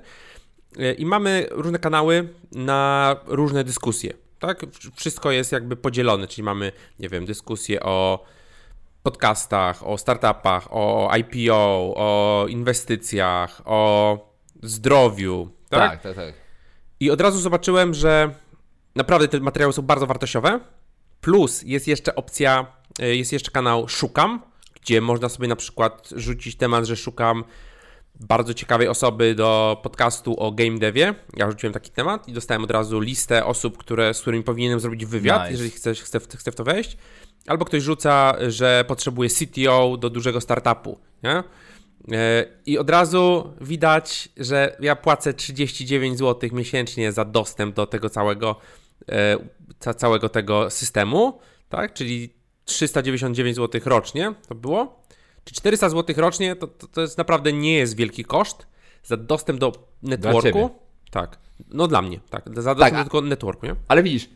E, 0.77 0.93
i 0.93 1.05
mamy 1.05 1.47
różne 1.51 1.79
kanały 1.79 2.33
na 2.51 3.15
różne 3.25 3.63
dyskusje. 3.63 4.13
Tak? 4.39 4.65
Wszystko 4.95 5.31
jest 5.31 5.51
jakby 5.51 5.75
podzielone, 5.75 6.27
czyli 6.27 6.43
mamy, 6.43 6.71
nie 6.99 7.09
wiem, 7.09 7.25
dyskusje 7.25 7.83
o 7.83 8.23
podcastach, 9.03 9.88
o 9.88 9.97
startupach, 9.97 10.67
o 10.71 11.11
IPO, 11.17 11.93
o 11.97 12.45
inwestycjach, 12.49 13.61
o 13.65 14.17
zdrowiu. 14.63 15.59
Tak? 15.69 15.91
tak, 15.91 16.01
tak, 16.01 16.15
tak. 16.15 16.33
I 16.99 17.11
od 17.11 17.21
razu 17.21 17.39
zobaczyłem, 17.39 17.93
że 17.93 18.33
naprawdę 18.95 19.27
te 19.27 19.39
materiały 19.39 19.73
są 19.73 19.81
bardzo 19.81 20.07
wartościowe. 20.07 20.59
Plus 21.21 21.63
jest 21.63 21.88
jeszcze 21.88 22.15
opcja, 22.15 22.65
e, 22.99 23.15
jest 23.15 23.33
jeszcze 23.33 23.51
kanał 23.51 23.88
Szukam, 23.88 24.41
gdzie 24.81 25.01
można 25.01 25.29
sobie 25.29 25.47
na 25.47 25.55
przykład 25.55 26.09
rzucić 26.15 26.55
temat, 26.55 26.85
że 26.85 26.95
szukam 26.95 27.43
bardzo 28.19 28.53
ciekawej 28.53 28.88
osoby 28.88 29.35
do 29.35 29.79
podcastu 29.83 30.39
o 30.39 30.51
game 30.51 30.77
devie. 30.77 31.15
Ja 31.38 31.51
rzuciłem 31.51 31.73
taki 31.73 31.91
temat 31.91 32.27
i 32.27 32.33
dostałem 32.33 32.63
od 32.63 32.71
razu 32.71 32.99
listę 32.99 33.45
osób, 33.45 33.77
które, 33.77 34.13
z 34.13 34.21
którymi 34.21 34.43
powinienem 34.43 34.79
zrobić 34.79 35.05
wywiad, 35.05 35.41
nice. 35.41 35.51
jeżeli 35.51 35.69
chcę, 35.69 35.93
chcę, 35.93 36.19
chcę 36.19 36.51
w 36.51 36.55
to 36.55 36.63
wejść. 36.63 36.97
Albo 37.47 37.65
ktoś 37.65 37.83
rzuca, 37.83 38.35
że 38.47 38.85
potrzebuje 38.88 39.29
CTO 39.29 39.97
do 39.97 40.09
dużego 40.09 40.41
startupu. 40.41 40.99
Nie? 41.23 41.43
E, 42.12 42.46
I 42.65 42.77
od 42.77 42.89
razu 42.89 43.53
widać, 43.62 44.29
że 44.38 44.77
ja 44.79 44.96
płacę 44.96 45.34
39 45.34 46.18
zł 46.18 46.50
miesięcznie 46.53 47.12
za 47.12 47.25
dostęp 47.25 47.75
do 47.75 47.88
tego 47.88 48.10
całego, 48.10 48.56
e, 49.82 49.94
całego 49.94 50.29
tego 50.29 50.70
systemu, 50.70 51.39
tak? 51.70 51.94
Czyli 51.94 52.34
399 52.65 53.56
zł 53.56 53.82
rocznie 53.86 54.34
to 54.48 54.56
było. 54.56 55.03
Czy 55.44 55.56
400 55.56 55.89
zł 55.89 56.15
rocznie 56.18 56.56
to, 56.56 56.68
to, 56.68 56.88
to 56.88 57.01
jest 57.01 57.18
naprawdę 57.18 57.53
nie 57.53 57.74
jest 57.74 57.96
wielki 57.96 58.25
koszt 58.25 58.68
za 59.03 59.18
dostęp 59.18 59.60
do 59.60 59.72
networku. 60.03 60.70
Tak. 61.12 61.38
No 61.70 61.88
dla 61.88 62.01
mnie, 62.01 62.20
tak. 62.29 62.62
Za 62.62 62.75
dostęp 62.75 62.98
tak, 62.98 63.12
do 63.12 63.22
networku, 63.22 63.65
nie? 63.65 63.75
Ale 63.88 64.03
widzisz, 64.03 64.29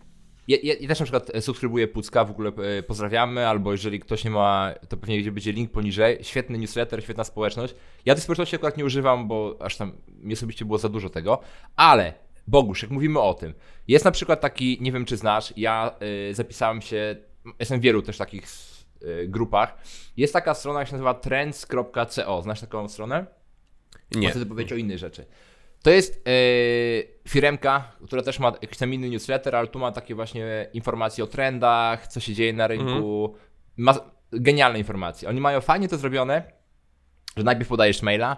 ja, 0.48 0.58
ja, 0.64 0.74
ja, 0.80 0.88
też 0.88 1.00
na 1.00 1.06
przykład 1.06 1.32
subskrybuję 1.40 1.88
Pucka, 1.88 2.26
w 2.26 2.32
ogóle 2.32 2.52
e, 2.78 2.84
pozdrawiamy, 2.84 3.48
albo 3.48 3.72
jeżeli 3.72 4.00
ktoś 4.00 4.24
nie 4.24 4.32
ma, 4.32 4.74
to 4.90 4.98
pewnie 4.98 5.20
gdzie 5.22 5.32
będzie 5.32 5.52
link 5.52 5.72
poniżej. 5.72 6.18
Świetny 6.22 6.58
newsletter, 6.58 7.04
świetna 7.04 7.24
społeczność. 7.24 7.76
Ja 8.06 8.16
tej 8.16 8.24
społeczności 8.24 8.56
akurat 8.56 8.78
nie 8.78 8.86
używam, 8.86 9.28
bo 9.28 9.58
aż 9.60 9.78
tam 9.78 9.92
mi 10.08 10.34
osobiście 10.34 10.66
było 10.66 10.78
za 10.78 10.90
dużo 10.90 11.10
tego, 11.10 11.40
ale 11.76 12.14
Bogusz, 12.48 12.82
jak 12.82 12.92
mówimy 12.92 13.20
o 13.20 13.34
tym, 13.34 13.54
jest 13.88 14.06
na 14.06 14.12
przykład 14.12 14.42
taki, 14.42 14.78
nie 14.82 14.92
wiem 14.92 15.06
czy 15.06 15.18
znasz, 15.18 15.54
ja 15.58 15.96
y, 16.30 16.34
zapisałem 16.34 16.82
się, 16.82 17.16
jestem 17.60 17.80
w 17.80 17.84
wielu 17.84 18.02
też 18.02 18.18
takich 18.18 18.48
y, 19.02 19.28
grupach. 19.28 19.78
Jest 20.18 20.34
taka 20.34 20.54
strona, 20.54 20.80
jak 20.80 20.88
się 20.88 20.94
nazywa 20.94 21.14
trends.co. 21.14 22.42
Znasz 22.42 22.62
taką 22.62 22.90
stronę? 22.90 23.26
Nie. 24.12 24.30
Chcę 24.30 24.46
powiedzieć 24.46 24.74
o 24.74 24.76
innej 24.76 24.98
rzeczy. 24.98 25.26
To 25.84 25.92
jest 25.92 26.26
yy, 26.26 27.14
firemka, 27.28 27.92
która 28.06 28.22
też 28.22 28.40
ma 28.40 28.48
jakiś 28.62 28.78
tam 28.78 28.94
inny 28.94 29.10
newsletter, 29.10 29.56
ale 29.56 29.68
tu 29.68 29.80
ma 29.80 29.92
takie 29.92 30.16
właśnie 30.16 30.70
informacje 30.74 31.24
o 31.24 31.28
trendach, 31.28 32.08
co 32.08 32.20
się 32.20 32.34
dzieje 32.34 32.54
na 32.54 32.68
rynku. 32.68 33.26
Mhm. 33.26 33.44
Ma 33.78 33.94
genialne 34.32 34.80
informacje. 34.80 35.30
Oni 35.30 35.42
mają 35.42 35.62
fajnie 35.62 35.88
to 35.88 35.98
zrobione, 35.98 36.44
że 37.38 37.44
najpierw 37.44 37.70
podajesz 37.70 38.02
maila, 38.02 38.38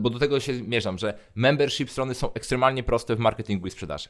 bo 0.00 0.10
do 0.10 0.18
tego 0.18 0.40
się 0.40 0.54
zmierzam, 0.54 0.98
że 0.98 1.18
membership 1.34 1.90
strony 1.90 2.14
są 2.14 2.32
ekstremalnie 2.32 2.82
proste 2.82 3.16
w 3.16 3.18
marketingu 3.18 3.66
i 3.66 3.70
sprzedaży. 3.70 4.08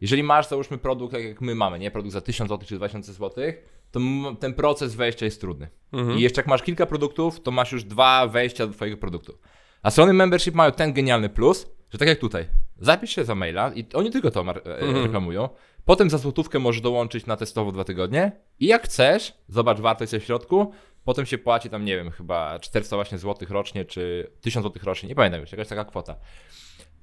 Jeżeli 0.00 0.22
masz, 0.22 0.48
załóżmy, 0.48 0.78
produkt, 0.78 1.14
tak 1.14 1.24
jak 1.24 1.40
my 1.40 1.54
mamy, 1.54 1.78
nie? 1.78 1.90
Produkt 1.90 2.12
za 2.12 2.20
1000 2.20 2.50
zł 2.50 2.68
czy 2.68 2.76
2000 2.76 3.12
zł, 3.12 3.44
to 3.90 4.00
ten 4.40 4.54
proces 4.54 4.94
wejścia 4.94 5.24
jest 5.24 5.40
trudny. 5.40 5.68
Mhm. 5.92 6.18
I 6.18 6.22
jeszcze 6.22 6.40
jak 6.40 6.48
masz 6.48 6.62
kilka 6.62 6.86
produktów, 6.86 7.40
to 7.40 7.50
masz 7.50 7.72
już 7.72 7.84
dwa 7.84 8.26
wejścia 8.26 8.66
do 8.66 8.72
Twojego 8.72 8.96
produktu. 8.96 9.38
A 9.82 9.90
strony 9.90 10.12
membership 10.12 10.54
mają 10.54 10.72
ten 10.72 10.92
genialny 10.92 11.28
plus, 11.28 11.66
że 11.90 11.98
tak 11.98 12.08
jak 12.08 12.18
tutaj, 12.18 12.48
zapisz 12.78 13.10
się 13.10 13.24
za 13.24 13.34
maila 13.34 13.72
i 13.74 13.86
oni 13.94 14.10
tylko 14.10 14.30
to 14.30 14.40
e, 14.40 14.44
mhm. 14.44 15.04
reklamują. 15.04 15.48
Potem 15.84 16.10
za 16.10 16.18
złotówkę 16.18 16.58
możesz 16.58 16.82
dołączyć 16.82 17.26
na 17.26 17.36
testowo 17.36 17.72
dwa 17.72 17.84
tygodnie 17.84 18.32
i 18.58 18.66
jak 18.66 18.84
chcesz, 18.84 19.34
zobacz 19.48 19.80
wartość 19.80 20.12
w 20.12 20.22
środku, 20.22 20.72
potem 21.04 21.26
się 21.26 21.38
płaci 21.38 21.70
tam, 21.70 21.84
nie 21.84 21.96
wiem, 21.96 22.10
chyba 22.10 22.58
400 22.58 22.96
właśnie 22.96 23.18
złotych 23.18 23.50
rocznie, 23.50 23.84
czy 23.84 24.30
1000 24.40 24.64
złotych 24.64 24.84
rocznie, 24.84 25.08
nie 25.08 25.14
pamiętam 25.14 25.40
już, 25.40 25.52
jakaś 25.52 25.68
taka 25.68 25.84
kwota. 25.84 26.16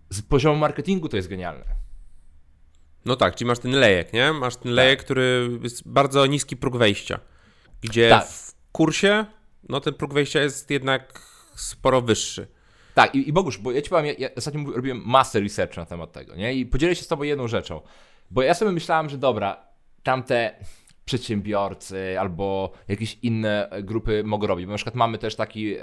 Z 0.10 0.22
poziomu 0.22 0.60
marketingu 0.60 1.10
to 1.10 1.18
jest 1.18 1.30
genialne. 1.30 1.66
No 3.06 3.16
tak, 3.16 3.36
czyli 3.36 3.48
masz 3.48 3.60
ten 3.60 3.72
lejek, 3.72 4.14
nie? 4.14 4.34
Masz 4.34 4.56
ten 4.56 4.72
lejek, 4.72 5.00
tak. 5.00 5.06
który 5.06 5.50
jest 5.64 5.88
bardzo 5.88 6.26
niski 6.26 6.58
próg 6.58 6.78
wejścia, 6.78 7.20
gdzie 7.82 8.10
tak. 8.10 8.28
w 8.28 8.56
kursie, 8.72 9.26
no 9.70 9.80
ten 9.80 9.94
próg 9.94 10.14
wejścia 10.14 10.42
jest 10.42 10.70
jednak 10.70 11.22
sporo 11.56 12.02
wyższy. 12.02 12.48
Tak, 12.98 13.16
i, 13.16 13.30
i 13.30 13.34
Bogusz, 13.34 13.58
bo 13.58 13.72
ja 13.72 13.82
ci 13.82 13.90
powiem, 13.90 14.06
ja, 14.06 14.14
ja 14.18 14.30
ostatnio 14.38 14.72
robiłem 14.72 15.02
masę 15.06 15.40
research 15.40 15.78
na 15.78 15.86
temat 15.86 16.12
tego, 16.12 16.36
nie? 16.36 16.54
I 16.54 16.66
podzielę 16.66 16.96
się 16.96 17.04
z 17.04 17.08
tobą 17.08 17.24
jedną 17.24 17.48
rzeczą. 17.48 17.82
Bo 18.32 18.42
ja 18.42 18.54
sobie 18.54 18.72
myślałem, 18.72 19.10
że 19.10 19.18
dobra, 19.18 19.68
tamte 20.04 20.56
przedsiębiorcy 21.06 22.20
albo 22.20 22.72
jakieś 22.88 23.18
inne 23.22 23.70
grupy 23.84 24.24
mogą 24.24 24.48
robić. 24.48 24.66
Bo 24.66 24.72
na 24.72 24.76
przykład 24.76 24.96
mamy 24.96 25.18
też 25.18 25.36
taki 25.36 25.76
e, 25.76 25.80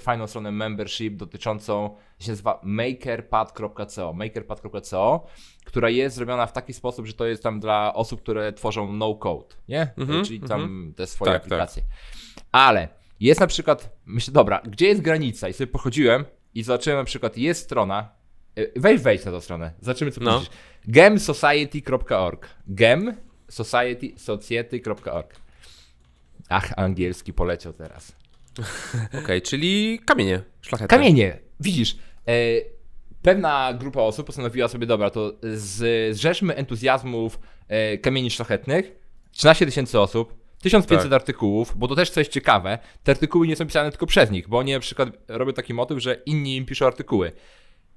fajną 0.00 0.26
stronę 0.26 0.52
membership 0.52 1.16
dotyczącą, 1.16 1.96
się 2.18 2.32
nazywa 2.32 2.60
makerpad.co, 2.62 4.12
makerpad.co, 4.12 5.26
która 5.64 5.90
jest 5.90 6.16
zrobiona 6.16 6.46
w 6.46 6.52
taki 6.52 6.72
sposób, 6.72 7.06
że 7.06 7.12
to 7.12 7.26
jest 7.26 7.42
tam 7.42 7.60
dla 7.60 7.94
osób, 7.94 8.20
które 8.22 8.52
tworzą 8.52 8.92
no 8.92 9.14
code, 9.14 9.54
nie? 9.68 9.92
Mm 9.96 10.08
-hmm, 10.08 10.26
Czyli 10.26 10.40
tam 10.40 10.60
-hmm. 10.60 10.94
te 10.94 11.06
swoje 11.06 11.32
tak, 11.32 11.42
tak. 11.42 11.52
aplikacje. 11.52 11.82
Tak. 11.82 12.44
Ale 12.52 12.88
jest 13.20 13.40
na 13.40 13.46
przykład, 13.46 13.96
myślę, 14.06 14.32
dobra, 14.32 14.62
gdzie 14.64 14.86
jest 14.86 15.00
granica? 15.00 15.48
I 15.48 15.52
sobie 15.52 15.66
pochodziłem 15.66 16.24
i 16.54 16.62
zobaczyłem 16.62 16.98
na 16.98 17.04
przykład, 17.04 17.38
jest 17.38 17.64
strona, 17.64 18.08
e, 18.56 18.80
weź 18.80 19.00
wejdź 19.00 19.24
na 19.24 19.32
tę 19.32 19.40
stronę, 19.40 19.72
zobaczymy 19.80 20.10
co 20.10 20.20
no. 20.20 20.42
gemsociety.org 20.84 22.48
gemsociety.org 22.66 25.42
Ach, 26.48 26.72
angielski 26.76 27.32
poleciał 27.32 27.72
teraz. 27.72 28.16
Okej, 29.08 29.20
okay, 29.24 29.40
czyli 29.40 30.00
kamienie 30.04 30.42
szlachetne. 30.60 30.98
Kamienie, 30.98 31.38
widzisz, 31.60 31.96
e, 32.28 32.32
pewna 33.22 33.74
grupa 33.78 34.00
osób 34.00 34.26
postanowiła 34.26 34.68
sobie, 34.68 34.86
dobra, 34.86 35.10
to 35.10 35.32
z, 35.42 36.16
zrzeszmy 36.16 36.54
entuzjazmów 36.54 37.38
e, 37.68 37.98
kamieni 37.98 38.30
szlachetnych, 38.30 38.92
13 39.30 39.66
tysięcy 39.66 40.00
osób, 40.00 40.41
1500 40.62 41.10
tak. 41.10 41.20
artykułów, 41.20 41.72
bo 41.76 41.88
to 41.88 41.94
też 41.94 42.10
coś 42.10 42.28
ciekawe. 42.28 42.78
Te 43.02 43.12
artykuły 43.12 43.46
nie 43.46 43.56
są 43.56 43.66
pisane 43.66 43.90
tylko 43.90 44.06
przez 44.06 44.30
nich, 44.30 44.48
bo 44.48 44.58
oni 44.58 44.72
na 44.72 44.80
przykład 44.80 45.08
robią 45.28 45.52
taki 45.52 45.74
motyw, 45.74 45.98
że 45.98 46.14
inni 46.26 46.56
im 46.56 46.66
piszą 46.66 46.86
artykuły. 46.86 47.32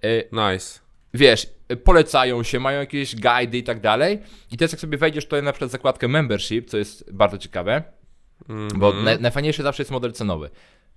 E, 0.03 0.23
nice. 0.31 0.79
Wiesz, 1.13 1.47
polecają 1.83 2.43
się, 2.43 2.59
mają 2.59 2.79
jakieś 2.79 3.15
guidy 3.15 3.57
i 3.57 3.63
tak 3.63 3.79
dalej. 3.79 4.19
I 4.51 4.57
teraz 4.57 4.71
jak 4.71 4.81
sobie 4.81 4.97
wejdziesz 4.97 5.25
tutaj 5.25 5.43
na 5.43 5.51
przykład 5.51 5.71
zakładkę 5.71 6.07
membership, 6.07 6.69
co 6.69 6.77
jest 6.77 7.13
bardzo 7.13 7.37
ciekawe, 7.37 7.83
mm 8.49 8.67
-hmm. 8.67 8.77
bo 8.77 8.93
na, 8.93 9.17
najfajniejszy 9.17 9.63
zawsze 9.63 9.81
jest 9.81 9.91
model 9.91 10.13
cenowy. 10.13 10.49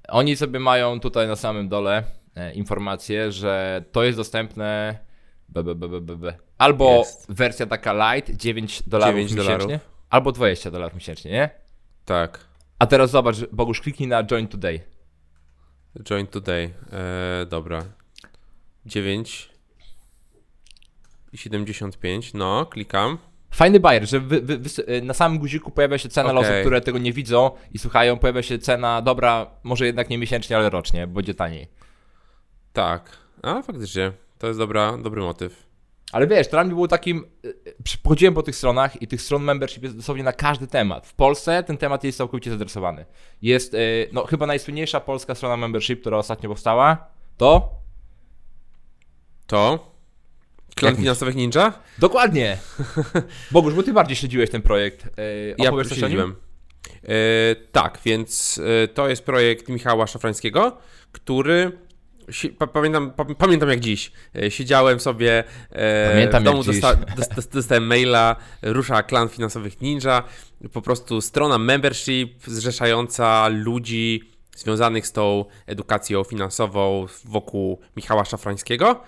Oni 0.09 0.37
sobie 0.37 0.61
mają 0.61 1.01
tutaj 1.01 1.29
na 1.29 1.37
samym 1.37 1.69
dole 1.69 2.05
e, 2.37 2.53
informację, 2.53 3.33
że 3.33 3.85
to 3.93 4.05
jest 4.05 4.19
dostępne 4.19 4.99
b, 5.49 5.65
b, 5.65 5.75
b, 5.75 6.01
b, 6.01 6.17
b. 6.17 6.35
albo 6.59 6.99
jest. 6.99 7.27
wersja 7.29 7.67
taka 7.67 8.15
light 8.15 8.37
9 8.37 8.83
dolarów 8.87 9.17
miesięcznie. 9.17 9.45
Dolarów. 9.45 9.98
Albo 10.11 10.33
20 10.33 10.71
dolarów 10.71 10.95
miesięcznie, 10.95 11.31
nie? 11.31 11.51
Tak. 12.05 12.45
A 12.79 12.87
teraz 12.87 13.11
zobacz, 13.11 13.37
Bogusz, 13.53 13.81
kliknij 13.81 14.09
na 14.09 14.25
Join 14.31 14.49
Today. 14.49 14.81
Join 16.11 16.27
Today, 16.27 16.63
eee, 16.63 17.47
dobra. 17.47 17.85
9 18.87 19.51
i 21.33 21.39
75, 21.39 22.35
no, 22.35 22.67
klikam. 22.67 23.19
Fajny 23.51 23.81
bajer, 23.81 24.09
że 24.09 24.21
wy, 24.21 24.41
wy, 24.41 24.59
wy, 24.59 24.87
e, 24.87 25.01
na 25.01 25.15
samym 25.15 25.39
guziku 25.39 25.71
pojawia 25.71 25.99
się 25.99 26.09
cena 26.09 26.31
okay. 26.31 26.41
osób, 26.41 26.55
które 26.61 26.81
tego 26.81 26.99
nie 26.99 27.13
widzą 27.13 27.51
i 27.73 27.79
słuchają, 27.79 28.19
pojawia 28.19 28.43
się 28.43 28.59
cena, 28.59 29.03
dobra, 29.03 29.51
może 29.63 29.87
jednak 29.87 30.11
nie 30.11 30.19
miesięcznie, 30.19 30.57
ale 30.57 30.71
rocznie, 30.71 31.07
będzie 31.07 31.35
taniej. 31.35 31.69
Tak, 32.73 33.19
a 33.43 33.63
faktycznie, 33.63 34.13
to 34.39 34.47
jest 34.47 34.59
dobra, 34.59 34.99
dobry 34.99 35.21
motyw. 35.21 35.68
Ale 36.13 36.27
wiesz, 36.27 36.47
to 36.47 36.51
dla 36.51 36.65
mnie 36.65 36.75
było 36.75 36.89
takim. 36.89 37.25
E, 37.45 37.49
e, 37.49 37.53
pochodziłem 38.03 38.35
po 38.35 38.43
tych 38.43 38.57
stronach 38.57 39.03
i 39.03 39.09
tych 39.09 39.23
stron 39.23 39.43
membership 39.43 39.83
jest 39.83 39.97
dosłownie 39.97 40.23
na 40.23 40.33
każdy 40.33 40.67
temat. 40.67 41.07
W 41.07 41.15
Polsce 41.15 41.63
ten 41.63 41.77
temat 41.77 42.05
jest 42.05 42.19
całkowicie 42.19 42.51
zadresowany. 42.51 43.07
Jest, 43.43 43.75
e, 43.75 43.79
no, 44.13 44.27
chyba 44.27 44.47
najsłynniejsza 44.47 45.01
polska 45.01 45.35
strona 45.35 45.57
membership, 45.57 46.01
która 46.01 46.17
ostatnio 46.17 46.49
powstała, 46.49 47.07
to. 47.37 47.71
To. 49.47 49.93
Klan 50.75 50.97
finansowych 50.97 51.35
ninja? 51.35 51.73
Dokładnie. 51.99 52.59
Bogusz, 53.51 53.75
bo 53.75 53.83
ty 53.83 53.93
bardziej 53.93 54.17
śledziłeś 54.17 54.51
ten 54.51 54.63
projekt. 54.63 55.09
ja 55.59 55.85
śledziłem. 55.85 56.37
tak, 57.73 57.99
więc 58.05 58.61
to 58.95 59.09
jest 59.09 59.25
projekt 59.25 59.69
Michała 59.69 60.07
Szafrańskiego, 60.07 60.79
który 61.13 61.79
pamiętam, 62.73 63.13
pamiętam 63.39 63.69
jak 63.69 63.81
dziś. 63.81 64.13
E, 64.37 64.51
siedziałem 64.51 65.01
sobie 65.01 65.45
e, 65.71 66.11
pamiętam 66.11 66.43
w 66.43 66.45
domu, 66.45 66.65
dosta, 66.65 66.97
dostałem 67.53 67.87
maila, 67.87 68.37
rusza 68.63 69.03
klan 69.03 69.29
finansowych 69.29 69.81
ninja, 69.81 70.23
po 70.73 70.83
prostu 70.83 71.21
strona 71.21 71.59
membership 71.59 72.47
zrzeszająca 72.47 73.49
ludzi 73.49 74.23
związanych 74.57 75.07
z 75.07 75.13
tą 75.13 75.45
edukacją 75.67 76.25
finansową 76.25 77.07
wokół 77.25 77.81
Michała 77.97 78.25
Szafrańskiego. 78.25 79.01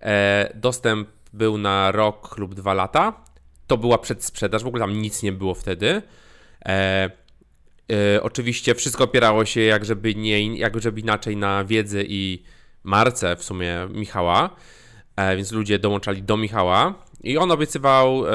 E, 0.00 0.52
dostęp 0.54 1.08
był 1.32 1.58
na 1.58 1.92
rok 1.92 2.38
lub 2.38 2.54
dwa 2.54 2.74
lata. 2.74 3.24
To 3.66 3.76
była 3.76 3.98
przedsprzedaż, 3.98 4.64
w 4.64 4.66
ogóle 4.66 4.80
tam 4.80 5.02
nic 5.02 5.22
nie 5.22 5.32
było 5.32 5.54
wtedy. 5.54 6.02
Oczywiście 8.22 8.74
wszystko 8.74 9.04
opierało 9.04 9.44
się 9.44 9.60
jak 9.60 9.84
żeby, 9.84 10.14
nie, 10.14 10.56
jak 10.56 10.82
żeby 10.82 11.00
inaczej 11.00 11.36
na 11.36 11.64
wiedzy 11.64 12.04
i 12.08 12.42
marce 12.86 13.36
w 13.36 13.44
sumie 13.44 13.88
Michała, 13.90 14.50
e, 15.16 15.36
więc 15.36 15.52
ludzie 15.52 15.78
dołączali 15.78 16.22
do 16.22 16.36
Michała 16.36 16.94
i 17.22 17.38
on 17.38 17.50
obiecywał 17.50 18.26
e, 18.26 18.30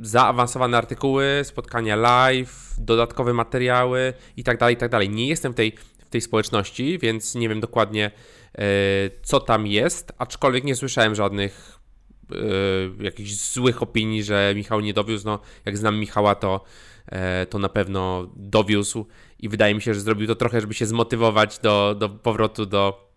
zaawansowane 0.00 0.78
artykuły, 0.78 1.40
spotkania 1.42 1.96
live, 1.96 2.74
dodatkowe 2.78 3.32
materiały 3.32 4.12
i 4.36 4.44
tak 4.44 4.58
dalej, 4.58 4.74
i 4.74 4.78
tak 4.78 4.90
dalej. 4.90 5.10
Nie 5.10 5.28
jestem 5.28 5.52
w 5.52 5.54
tej, 5.54 5.72
w 6.06 6.10
tej 6.10 6.20
społeczności, 6.20 6.98
więc 6.98 7.34
nie 7.34 7.48
wiem 7.48 7.60
dokładnie 7.60 8.10
e, 8.54 8.62
co 9.22 9.40
tam 9.40 9.66
jest, 9.66 10.12
aczkolwiek 10.18 10.64
nie 10.64 10.76
słyszałem 10.76 11.14
żadnych 11.14 11.80
jakichś 13.00 13.30
złych 13.32 13.82
opinii, 13.82 14.22
że 14.22 14.52
Michał 14.56 14.80
nie 14.80 14.94
dowiózł. 14.94 15.26
No, 15.26 15.38
jak 15.64 15.78
znam 15.78 15.98
Michała, 15.98 16.34
to, 16.34 16.64
to 17.50 17.58
na 17.58 17.68
pewno 17.68 18.30
dowiózł 18.36 19.06
i 19.38 19.48
wydaje 19.48 19.74
mi 19.74 19.82
się, 19.82 19.94
że 19.94 20.00
zrobił 20.00 20.26
to 20.26 20.34
trochę, 20.34 20.60
żeby 20.60 20.74
się 20.74 20.86
zmotywować 20.86 21.58
do, 21.58 21.94
do 21.98 22.08
powrotu 22.08 22.66
do, 22.66 23.09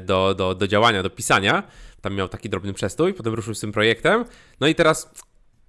do, 0.00 0.34
do, 0.34 0.54
do 0.54 0.68
działania, 0.68 1.02
do 1.02 1.10
pisania. 1.10 1.62
Tam 2.00 2.14
miał 2.14 2.28
taki 2.28 2.50
drobny 2.50 2.72
przestój, 2.72 3.14
potem 3.14 3.34
ruszył 3.34 3.54
z 3.54 3.60
tym 3.60 3.72
projektem. 3.72 4.24
No 4.60 4.66
i 4.66 4.74
teraz 4.74 5.10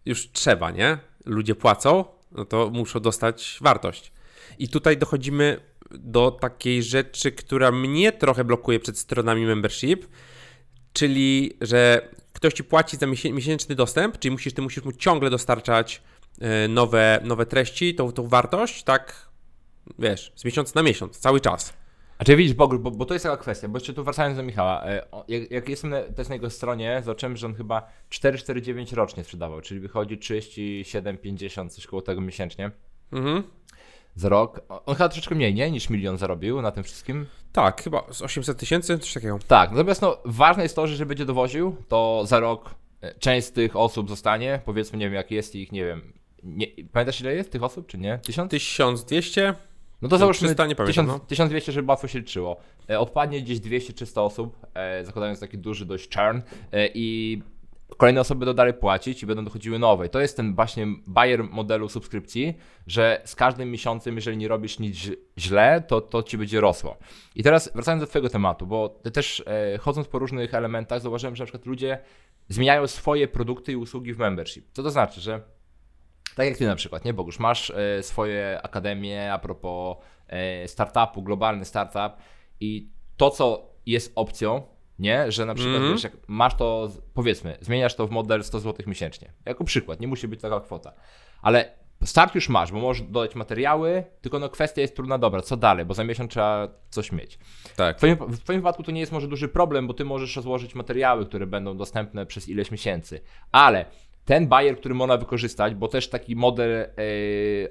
już 0.06 0.32
trzeba, 0.32 0.72
nie? 0.72 0.98
Ludzie 1.26 1.56
płacą, 1.56 2.06
no 2.32 2.46
to 2.46 2.70
muszą 2.70 3.00
dostać 3.00 3.58
wartość. 3.62 4.12
I 4.60 4.70
tutaj 4.70 4.98
dochodzimy 4.98 5.60
do 5.92 6.32
takiej 6.32 6.84
rzeczy, 6.84 7.32
która 7.32 7.72
mnie 7.72 8.12
trochę 8.12 8.44
blokuje 8.44 8.80
przed 8.80 9.00
stronami 9.00 9.46
membership, 9.46 10.08
czyli 10.94 11.58
że 11.62 12.10
ktoś 12.34 12.54
ci 12.54 12.64
płaci 12.64 12.98
za 12.98 13.08
miesięczny 13.32 13.76
dostęp, 13.76 14.20
czyli 14.20 14.32
musisz, 14.32 14.54
ty 14.54 14.62
musisz 14.62 14.84
mu 14.84 14.92
ciągle 14.92 15.30
dostarczać 15.30 16.02
e, 16.42 16.68
nowe, 16.68 17.20
nowe 17.24 17.46
treści, 17.46 17.96
tą, 17.96 18.12
tą 18.12 18.28
wartość, 18.28 18.84
tak 18.84 19.30
wiesz, 20.00 20.32
z 20.36 20.46
miesiąca 20.46 20.72
na 20.76 20.84
miesiąc, 20.84 21.18
cały 21.18 21.42
czas. 21.42 21.74
A 22.18 22.24
czy 22.24 22.36
widzisz, 22.36 22.54
bo, 22.54 22.68
bo, 22.68 22.92
bo 22.92 23.06
to 23.06 23.14
jest 23.14 23.24
taka 23.24 23.38
kwestia, 23.38 23.68
bo 23.68 23.78
jeszcze 23.78 23.94
tu 23.94 24.04
wracając 24.04 24.38
do 24.38 24.44
Michała, 24.44 24.86
e, 24.86 25.08
jak, 25.28 25.52
jak 25.52 25.70
jestem 25.70 25.90
na, 25.90 26.02
też 26.02 26.30
na 26.30 26.36
jego 26.36 26.50
stronie, 26.50 27.02
zobaczyłem, 27.06 27.38
że 27.38 27.48
on 27.48 27.56
chyba 27.56 27.90
4,49 28.10 28.96
rocznie 28.96 29.24
sprzedawał, 29.24 29.62
czyli 29.62 29.80
wychodzi 29.80 30.18
37,50, 30.18 31.70
coś 31.70 31.88
koło 31.88 32.02
tego 32.02 32.22
miesięcznie. 32.22 32.72
Mhm 33.12 33.44
za 34.18 34.30
rok. 34.30 34.62
On 34.86 34.96
chyba 34.96 35.10
troszeczkę 35.10 35.36
mniej, 35.36 35.54
nie? 35.54 35.72
Niż 35.72 35.90
milion 35.90 36.18
zarobił 36.18 36.62
na 36.62 36.72
tym 36.72 36.84
wszystkim. 36.84 37.26
Tak, 37.54 37.84
chyba 37.84 38.04
z 38.12 38.22
800 38.22 38.58
tysięcy, 38.58 39.00
coś 39.00 39.14
takiego. 39.14 39.40
Tak, 39.48 39.72
natomiast 39.72 40.02
no, 40.02 40.18
ważne 40.26 40.64
jest 40.64 40.76
to, 40.76 40.88
że 40.88 40.94
jeżeli 40.94 41.08
będzie 41.08 41.26
dowoził, 41.26 41.76
to 41.88 42.24
za 42.26 42.40
rok 42.40 42.76
e, 43.02 43.14
część 43.14 43.48
z 43.48 43.52
tych 43.52 43.76
osób 43.76 44.10
zostanie. 44.10 44.62
Powiedzmy, 44.66 44.98
nie 44.98 45.06
wiem, 45.06 45.14
jak 45.14 45.32
jest 45.32 45.56
ich, 45.56 45.72
nie 45.72 45.86
wiem. 45.86 46.14
Nie, 46.44 46.68
pamiętasz 46.92 47.22
ile 47.22 47.36
jest 47.36 47.52
tych 47.52 47.64
osób, 47.64 47.88
czy 47.88 47.98
nie? 47.98 48.20
Tysiąc? 48.24 48.52
1200. 48.52 49.54
No 50.02 50.10
to 50.10 50.18
załóżmy 50.18 50.48
300, 50.48 50.66
nie 50.66 50.76
pamiętam, 50.76 51.06
1000, 51.06 51.20
no. 51.22 51.28
1200, 51.28 51.72
żeby 51.72 51.90
łatwo 51.90 52.08
się 52.08 52.20
liczyło. 52.20 52.58
E, 52.90 53.00
odpadnie 53.00 53.42
gdzieś 53.42 53.60
200-300 53.60 54.22
osób, 54.22 54.58
e, 54.74 55.06
zakładając 55.06 55.40
taki 55.40 55.58
duży 55.58 55.86
dość 55.86 56.16
churn 56.16 56.42
i 56.94 57.42
kolejne 57.98 58.22
osoby 58.22 58.40
będą 58.40 58.54
dalej 58.54 58.74
płacić 58.74 59.24
i 59.24 59.26
będą 59.26 59.44
dochodziły 59.44 59.80
nowe. 59.80 60.10
to 60.10 60.20
jest 60.20 60.38
ten 60.38 60.56
właśnie 60.56 60.88
buyer 61.08 61.44
modelu 61.44 61.90
subskrypcji, 61.90 62.54
że 62.88 63.22
z 63.26 63.36
każdym 63.36 63.72
miesiącem, 63.72 64.16
jeżeli 64.16 64.38
nie 64.38 64.48
robisz 64.48 64.80
nic 64.80 64.98
źle, 65.38 65.84
to 65.88 66.02
to 66.02 66.24
ci 66.24 66.38
będzie 66.38 66.62
rosło. 66.62 66.98
I 67.36 67.44
teraz 67.44 67.72
wracając 67.76 68.04
do 68.04 68.08
twojego 68.08 68.30
tematu, 68.30 68.68
bo 68.68 68.90
też 68.90 69.44
e, 69.48 69.78
chodząc 69.78 70.08
po 70.08 70.20
różnych 70.20 70.54
elementach, 70.54 71.02
zauważyłem, 71.02 71.36
że 71.36 71.44
na 71.44 71.46
przykład 71.46 71.66
ludzie 71.66 72.00
zmieniają 72.50 72.88
swoje 72.88 73.28
produkty 73.28 73.72
i 73.72 73.76
usługi 73.76 74.14
w 74.14 74.18
membership. 74.18 74.66
Co 74.74 74.84
to 74.84 74.92
znaczy, 74.92 75.22
że 75.22 75.42
tak 76.38 76.48
jak 76.48 76.58
ty 76.58 76.66
na 76.68 76.76
przykład, 76.76 77.06
nie 77.06 77.14
Bogusz, 77.14 77.40
masz 77.40 77.70
e, 77.70 78.04
swoje 78.04 78.60
akademie 78.64 79.34
a 79.34 79.40
propos 79.40 79.98
e, 80.28 80.68
startupu, 80.68 81.24
globalny 81.24 81.66
startup 81.66 82.22
i 82.60 82.90
to, 83.18 83.30
co 83.30 83.70
jest 83.86 84.12
opcją, 84.16 84.62
nie? 85.00 85.32
Że 85.32 85.46
na 85.46 85.56
przykład, 85.56 85.76
mm 85.76 85.90
-hmm. 85.90 85.94
wiesz, 85.94 86.04
jak 86.04 86.14
masz 86.28 86.56
to, 86.56 86.92
powiedzmy, 87.14 87.58
zmieniasz 87.62 87.96
to 87.96 88.08
w 88.08 88.12
model 88.12 88.44
100 88.44 88.60
zł 88.60 88.86
miesięcznie. 88.88 89.34
Jako 89.46 89.64
przykład, 89.64 90.00
nie 90.00 90.08
musi 90.08 90.28
być 90.28 90.42
taka 90.42 90.60
kwota. 90.60 90.94
Ale 91.42 91.72
start 92.06 92.36
już 92.36 92.50
masz, 92.50 92.72
bo 92.72 92.80
możesz 92.80 93.08
dodać 93.08 93.36
materiały, 93.36 94.04
tylko 94.22 94.40
no 94.40 94.50
kwestia 94.50 94.82
jest 94.82 94.96
trudna, 94.96 95.18
dobra, 95.18 95.42
co 95.42 95.58
dalej, 95.58 95.86
bo 95.86 95.94
za 95.94 96.04
miesiąc 96.04 96.32
trzeba 96.32 96.68
coś 96.90 97.12
mieć. 97.12 97.40
Tak. 97.76 97.96
W 97.96 97.98
twoim, 97.98 98.16
w 98.16 98.40
twoim 98.40 98.60
wypadku 98.60 98.84
to 98.84 98.92
nie 98.92 99.00
jest 99.00 99.12
może 99.12 99.28
duży 99.28 99.48
problem, 99.48 99.88
bo 99.88 99.94
ty 99.94 100.06
możesz 100.06 100.36
rozłożyć 100.36 100.76
materiały, 100.76 101.26
które 101.26 101.48
będą 101.48 101.78
dostępne 101.78 102.26
przez 102.26 102.50
ileś 102.50 102.72
miesięcy, 102.72 103.22
ale 103.52 103.86
ten 104.28 104.48
buyer, 104.48 104.78
który 104.78 104.96
można 104.96 105.18
wykorzystać, 105.18 105.76
bo 105.76 105.88
też 105.88 106.10
taki 106.10 106.36
model, 106.36 106.90
yy, 106.98 107.70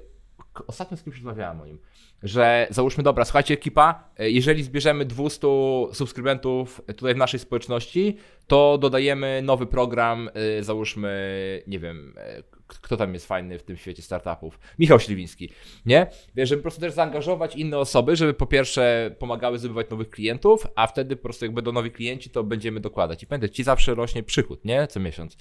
ostatnio 0.67 0.97
z 0.97 1.03
kimś 1.03 1.15
rozmawiałem 1.15 1.61
o 1.61 1.65
nim, 1.65 1.79
że 2.23 2.67
załóżmy, 2.69 3.03
dobra, 3.03 3.25
słuchajcie 3.25 3.53
ekipa, 3.53 4.09
e, 4.17 4.29
jeżeli 4.29 4.63
zbierzemy 4.63 5.05
200 5.05 5.47
subskrybentów 5.93 6.81
tutaj 6.95 7.13
w 7.13 7.17
naszej 7.17 7.39
społeczności, 7.39 8.17
to 8.47 8.77
dodajemy 8.77 9.41
nowy 9.43 9.65
program, 9.65 10.29
e, 10.33 10.63
załóżmy, 10.63 11.63
nie 11.67 11.79
wiem, 11.79 12.13
e, 12.17 12.43
kto 12.67 12.97
tam 12.97 13.13
jest 13.13 13.27
fajny 13.27 13.59
w 13.59 13.63
tym 13.63 13.77
świecie 13.77 14.01
startupów? 14.01 14.59
Michał 14.79 14.99
Śliwiński, 14.99 15.49
nie? 15.85 16.07
Wiesz, 16.35 16.49
żeby 16.49 16.61
po 16.61 16.63
prostu 16.63 16.81
też 16.81 16.93
zaangażować 16.93 17.55
inne 17.55 17.77
osoby, 17.77 18.15
żeby 18.15 18.33
po 18.33 18.45
pierwsze 18.45 19.15
pomagały 19.19 19.59
zdobywać 19.59 19.89
nowych 19.89 20.09
klientów, 20.09 20.67
a 20.75 20.87
wtedy 20.87 21.15
po 21.15 21.23
prostu 21.23 21.45
jak 21.45 21.53
będą 21.53 21.71
nowi 21.71 21.91
klienci, 21.91 22.29
to 22.29 22.43
będziemy 22.43 22.79
dokładać. 22.79 23.23
I 23.23 23.27
pamiętaj, 23.27 23.49
ci 23.49 23.63
zawsze 23.63 23.95
rośnie 23.95 24.23
przychód, 24.23 24.65
nie? 24.65 24.87
Co 24.87 24.99
miesiąc. 24.99 25.37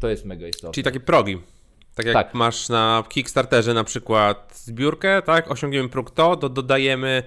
To 0.00 0.08
jest 0.08 0.24
mega 0.24 0.48
istotne. 0.48 0.72
Czyli 0.72 0.84
takie 0.84 1.00
progi. 1.00 1.38
Tak 1.94 2.06
jak 2.06 2.14
tak. 2.14 2.34
masz 2.34 2.68
na 2.68 3.04
Kickstarterze 3.08 3.74
na 3.74 3.84
przykład 3.84 4.60
zbiórkę, 4.64 5.22
tak, 5.22 5.50
osiągniemy 5.50 5.88
próg 5.88 6.10
to, 6.10 6.36
to 6.36 6.48
dodajemy 6.48 7.22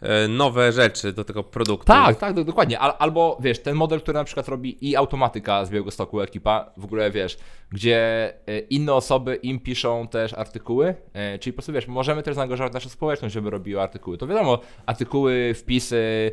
e, 0.00 0.28
nowe 0.28 0.72
rzeczy 0.72 1.12
do 1.12 1.24
tego 1.24 1.42
produktu. 1.42 1.86
Tak, 1.86 2.18
tak, 2.18 2.44
dokładnie. 2.44 2.78
Albo 2.78 3.38
wiesz, 3.40 3.58
ten 3.58 3.76
model, 3.76 4.00
który 4.00 4.18
na 4.18 4.24
przykład 4.24 4.48
robi 4.48 4.88
i 4.88 4.96
automatyka 4.96 5.64
z 5.64 5.70
Białego 5.70 5.90
Stoku 5.90 6.20
ekipa, 6.20 6.72
w 6.76 6.84
ogóle 6.84 7.10
wiesz, 7.10 7.38
gdzie 7.70 8.32
e, 8.46 8.58
inne 8.58 8.94
osoby 8.94 9.34
im 9.34 9.60
piszą 9.60 10.08
też 10.08 10.34
artykuły, 10.34 10.94
e, 11.12 11.38
czyli 11.38 11.52
po 11.52 11.56
prostu 11.56 11.72
wiesz, 11.72 11.86
możemy 11.86 12.22
też 12.22 12.34
zaangażować 12.34 12.72
naszą 12.72 12.88
społeczność, 12.88 13.34
żeby 13.34 13.50
robiła 13.50 13.82
artykuły. 13.82 14.18
To 14.18 14.26
wiadomo, 14.26 14.60
artykuły, 14.86 15.54
wpisy, 15.54 16.32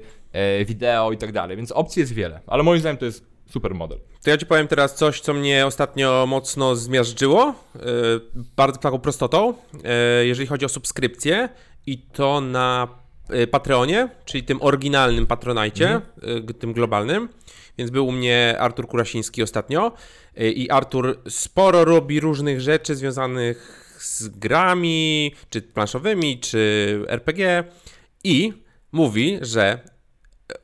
wideo 0.66 1.12
i 1.12 1.18
tak 1.18 1.32
dalej, 1.32 1.58
więc 1.58 1.72
opcji 1.72 2.00
jest 2.00 2.14
wiele, 2.14 2.42
ale 2.48 2.64
moim 2.64 2.80
zdaniem 2.80 2.98
to 2.98 3.06
jest 3.06 3.30
super 3.50 3.76
model. 3.76 4.00
To 4.24 4.30
ja 4.30 4.38
ci 4.38 4.46
powiem 4.46 4.68
teraz 4.68 4.96
coś, 4.96 5.22
co 5.22 5.34
mnie 5.34 5.66
ostatnio 5.66 6.26
mocno 6.28 6.76
zmiażdżyło, 6.76 7.54
yy, 7.76 7.82
bardzo 8.56 8.80
taką 8.80 9.00
prostotą, 9.00 9.54
yy, 9.74 10.28
jeżeli 10.28 10.48
chodzi 10.48 10.66
o 10.66 10.70
subskrypcję 10.70 11.50
i 11.86 11.98
to 11.98 12.42
na 12.42 12.88
yy, 13.30 13.48
Patreonie, 13.48 14.10
czyli 14.26 14.44
tym 14.44 14.62
oryginalnym 14.62 15.28
Patronajcie, 15.28 16.02
mhm. 16.24 16.54
tym 16.54 16.74
globalnym. 16.74 17.30
Więc 17.78 17.92
był 17.92 18.08
u 18.08 18.12
mnie 18.12 18.56
Artur 18.60 18.88
Kurasiński 18.88 19.44
ostatnio 19.44 19.92
i 20.38 20.70
Artur 20.70 21.20
sporo 21.30 21.86
robi 21.86 22.20
różnych 22.20 22.62
rzeczy 22.62 22.96
związanych 22.96 23.86
z 24.00 24.28
grami, 24.28 25.36
czy 25.50 25.62
planszowymi, 25.62 26.40
czy 26.40 27.06
RPG 27.08 27.64
i 28.24 28.54
mówi, 28.92 29.40
że 29.42 29.80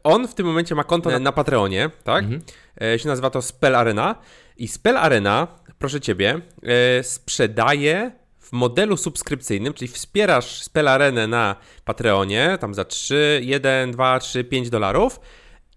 on 0.04 0.28
w 0.28 0.36
tym 0.36 0.46
momencie 0.46 0.76
ma 0.76 0.84
konto 0.84 1.10
na, 1.10 1.20
na 1.20 1.32
Patreonie, 1.32 1.90
tak? 2.04 2.24
Mhm. 2.24 2.42
E, 2.82 3.00
się 3.00 3.08
nazywa 3.08 3.30
to 3.30 3.42
Spell 3.42 3.76
Arena. 3.76 4.16
I 4.58 4.68
Spell 4.68 4.98
Arena, 4.98 5.48
proszę 5.80 6.02
ciebie, 6.02 6.42
e, 6.64 7.04
sprzedaje 7.04 8.12
w 8.40 8.52
modelu 8.52 8.98
subskrypcyjnym, 8.98 9.74
czyli 9.74 9.88
wspierasz 9.88 10.62
Spell 10.62 10.88
Arenę 10.88 11.28
na 11.28 11.56
Patreonie, 11.86 12.58
tam 12.60 12.74
za 12.74 12.86
3, 12.86 13.42
1, 13.44 13.92
2, 13.92 14.20
3, 14.20 14.44
5 14.44 14.70
dolarów 14.70 15.20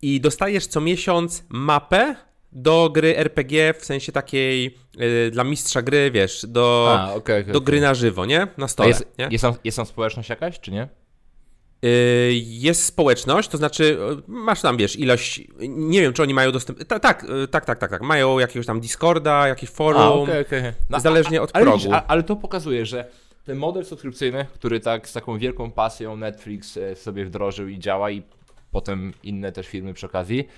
i 0.03 0.21
dostajesz 0.21 0.67
co 0.67 0.81
miesiąc 0.81 1.45
mapę 1.49 2.15
do 2.53 2.91
gry 2.93 3.17
RPG, 3.17 3.75
w 3.79 3.85
sensie 3.85 4.13
takiej 4.13 4.79
y, 5.01 5.31
dla 5.31 5.45
mistrza 5.45 5.83
gry, 5.83 6.11
wiesz, 6.11 6.47
do, 6.49 6.97
A, 6.99 7.15
okay, 7.15 7.41
okay, 7.41 7.53
do 7.53 7.61
gry 7.61 7.81
na 7.81 7.95
żywo, 7.95 8.27
nie? 8.27 8.47
Na 8.59 8.69
stole. 8.69 8.89
Jest, 8.89 9.07
nie? 9.19 9.29
Jest, 9.31 9.43
tam, 9.43 9.55
jest 9.65 9.77
tam 9.77 9.87
społeczność 9.87 10.29
jakaś, 10.29 10.61
czy 10.61 10.71
nie? 10.71 10.89
Y, 11.85 12.33
jest 12.45 12.85
społeczność, 12.85 13.49
to 13.49 13.59
znaczy 13.59 13.99
y, 14.29 14.31
masz 14.31 14.61
tam, 14.61 14.77
wiesz, 14.77 14.99
ilość, 14.99 15.43
nie 15.69 16.01
wiem, 16.01 16.13
czy 16.13 16.23
oni 16.23 16.35
mają 16.35 16.53
dostęp, 16.53 16.85
tak, 16.85 17.03
tak, 17.03 17.27
tak, 17.51 17.65
tak, 17.65 17.79
tak, 17.79 17.91
tak, 17.91 18.03
mają 18.03 18.39
jakiegoś 18.39 18.67
tam 18.67 18.81
Discorda, 18.81 19.49
jakieś 19.49 19.71
forum, 19.71 20.03
a, 20.03 20.09
okay, 20.09 20.41
okay. 20.41 20.75
No, 20.91 21.01
zależnie 21.01 21.43
od 21.43 21.51
ale, 21.53 21.65
progu. 21.65 21.93
Ale, 21.93 22.07
ale 22.07 22.23
to 22.23 22.37
pokazuje, 22.37 22.87
że 22.87 23.11
ten 23.45 23.59
model 23.59 23.85
subskrypcyjny, 23.85 24.47
który 24.55 24.81
tak 24.81 25.09
z 25.09 25.13
taką 25.13 25.39
wielką 25.39 25.71
pasją 25.71 26.17
Netflix 26.17 26.77
e, 26.77 26.97
sobie 26.97 27.25
wdrożył 27.25 27.69
i 27.69 27.79
działa 27.79 28.11
i 28.11 28.23
potem 28.71 29.13
inne 29.23 29.53
też 29.53 29.67
firmy 29.67 29.95
przy 29.95 30.07
okazji, 30.07 30.49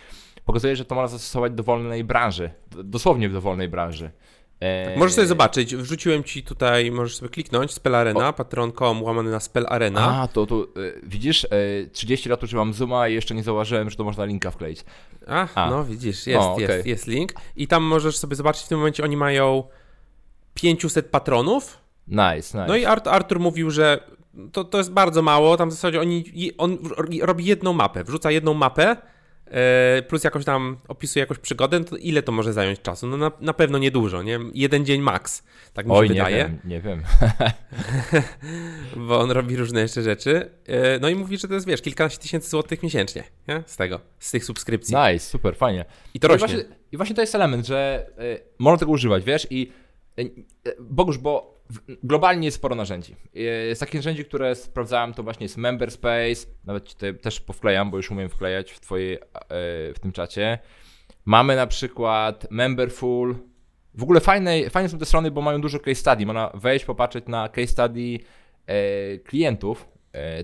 pokazuje, 0.44 0.76
że 0.76 0.84
to 0.84 0.94
można 0.94 1.08
zastosować 1.08 1.52
w 1.52 1.54
dowolnej 1.54 2.04
branży, 2.04 2.50
dosłownie 2.84 3.28
w 3.28 3.32
dowolnej 3.32 3.68
branży. 3.68 4.10
Tak, 4.60 4.96
możesz 4.96 5.14
sobie 5.14 5.26
zobaczyć, 5.26 5.76
wrzuciłem 5.76 6.24
ci 6.24 6.42
tutaj, 6.42 6.90
możesz 6.90 7.16
sobie 7.16 7.28
kliknąć, 7.28 7.72
Spell 7.72 7.94
Arena, 7.94 8.32
patron.com, 8.32 9.02
łamany 9.02 9.30
na 9.30 9.40
Spell 9.40 9.66
Arena. 9.68 10.20
A, 10.22 10.28
to, 10.28 10.46
to 10.46 10.62
e, 10.62 10.66
widzisz, 11.02 11.46
30 11.92 12.28
e, 12.28 12.30
lat 12.30 12.42
używam 12.42 12.72
Zooma 12.72 13.08
i 13.08 13.14
jeszcze 13.14 13.34
nie 13.34 13.42
zauważyłem, 13.42 13.90
że 13.90 13.96
to 13.96 14.04
można 14.04 14.24
linka 14.24 14.50
wkleić. 14.50 14.84
Ach, 15.26 15.52
A. 15.54 15.70
no 15.70 15.84
widzisz, 15.84 16.26
jest, 16.26 16.42
o, 16.42 16.52
okay. 16.52 16.62
jest, 16.62 16.86
jest 16.86 17.06
link. 17.06 17.32
I 17.56 17.66
tam 17.66 17.82
możesz 17.82 18.16
sobie 18.16 18.36
zobaczyć, 18.36 18.62
w 18.62 18.68
tym 18.68 18.78
momencie 18.78 19.04
oni 19.04 19.16
mają 19.16 19.64
500 20.54 21.06
patronów. 21.06 21.78
Nice, 22.08 22.36
nice. 22.36 22.66
No 22.68 22.76
i 22.76 22.84
Artur, 22.84 23.12
Artur 23.12 23.40
mówił, 23.40 23.70
że 23.70 24.00
to, 24.52 24.64
to 24.64 24.78
jest 24.78 24.92
bardzo 24.92 25.22
mało, 25.22 25.56
tam 25.56 25.68
w 25.68 25.72
zasadzie 25.72 26.00
oni, 26.00 26.24
on 26.58 26.78
robi 27.22 27.44
jedną 27.44 27.72
mapę, 27.72 28.04
wrzuca 28.04 28.30
jedną 28.30 28.54
mapę, 28.54 28.96
plus 30.08 30.24
jakoś 30.24 30.44
tam 30.44 30.76
opisuje 30.88 31.20
jakąś 31.20 31.38
przygodę, 31.38 31.78
no 31.78 31.84
to 31.84 31.96
ile 31.96 32.22
to 32.22 32.32
może 32.32 32.52
zająć 32.52 32.80
czasu? 32.80 33.06
No 33.06 33.16
na, 33.16 33.32
na 33.40 33.52
pewno 33.52 33.78
niedużo, 33.78 34.22
nie? 34.22 34.38
Jeden 34.54 34.84
dzień 34.84 35.00
max, 35.00 35.42
tak 35.74 35.86
mi 35.86 35.92
Oj, 35.92 36.08
się 36.08 36.14
wydaje. 36.14 36.36
nie 36.36 36.44
wiem, 36.44 36.58
nie 36.64 36.80
wiem. 36.80 37.02
Bo 39.08 39.20
on 39.20 39.30
robi 39.30 39.56
różne 39.56 39.80
jeszcze 39.80 40.02
rzeczy. 40.02 40.50
E, 40.66 40.98
no 40.98 41.08
i 41.08 41.14
mówi, 41.14 41.38
że 41.38 41.48
to 41.48 41.54
jest, 41.54 41.66
wiesz, 41.66 41.82
kilkanaście 41.82 42.18
tysięcy 42.18 42.50
złotych 42.50 42.82
miesięcznie, 42.82 43.24
nie? 43.48 43.62
Z 43.66 43.76
tego, 43.76 44.00
z 44.18 44.30
tych 44.30 44.44
subskrypcji. 44.44 44.96
Nice, 44.96 45.26
super, 45.26 45.56
fajnie. 45.56 45.84
I 46.14 46.20
to 46.20 46.28
no 46.28 46.34
rośnie. 46.34 46.48
Właśnie, 46.48 46.76
i 46.92 46.96
właśnie 46.96 47.16
to 47.16 47.20
jest 47.20 47.34
element, 47.34 47.66
że 47.66 48.06
y, 48.20 48.40
można 48.58 48.78
tego 48.78 48.92
używać, 48.92 49.24
wiesz, 49.24 49.46
i 49.50 49.72
y, 50.18 50.30
Bogusz, 50.80 51.18
bo 51.18 51.59
globalnie 52.02 52.46
jest 52.46 52.56
sporo 52.56 52.74
narzędzi. 52.74 53.16
Z 53.74 53.78
takich 53.78 53.94
narzędzi, 53.94 54.24
które 54.24 54.54
sprawdzałem, 54.54 55.14
to 55.14 55.22
właśnie 55.22 55.44
jest 55.44 55.56
Memberspace, 55.56 56.46
nawet 56.64 56.88
ci 56.88 56.96
też 57.22 57.40
powklejam, 57.40 57.90
bo 57.90 57.96
już 57.96 58.10
umiem 58.10 58.28
wklejać 58.28 58.72
w 58.72 58.80
twojej, 58.80 59.18
w 59.94 59.96
tym 60.00 60.12
czacie. 60.12 60.58
Mamy 61.24 61.56
na 61.56 61.66
przykład 61.66 62.46
Memberful. 62.50 63.36
W 63.94 64.02
ogóle 64.02 64.20
fajne, 64.20 64.70
fajne 64.70 64.88
są 64.88 64.98
te 64.98 65.04
strony, 65.04 65.30
bo 65.30 65.42
mają 65.42 65.60
dużo 65.60 65.78
case 65.78 65.94
study. 65.94 66.26
Można 66.26 66.50
wejść, 66.54 66.84
popatrzeć 66.84 67.24
na 67.26 67.48
case 67.48 67.66
study 67.66 68.18
e, 68.66 69.18
klientów 69.18 69.88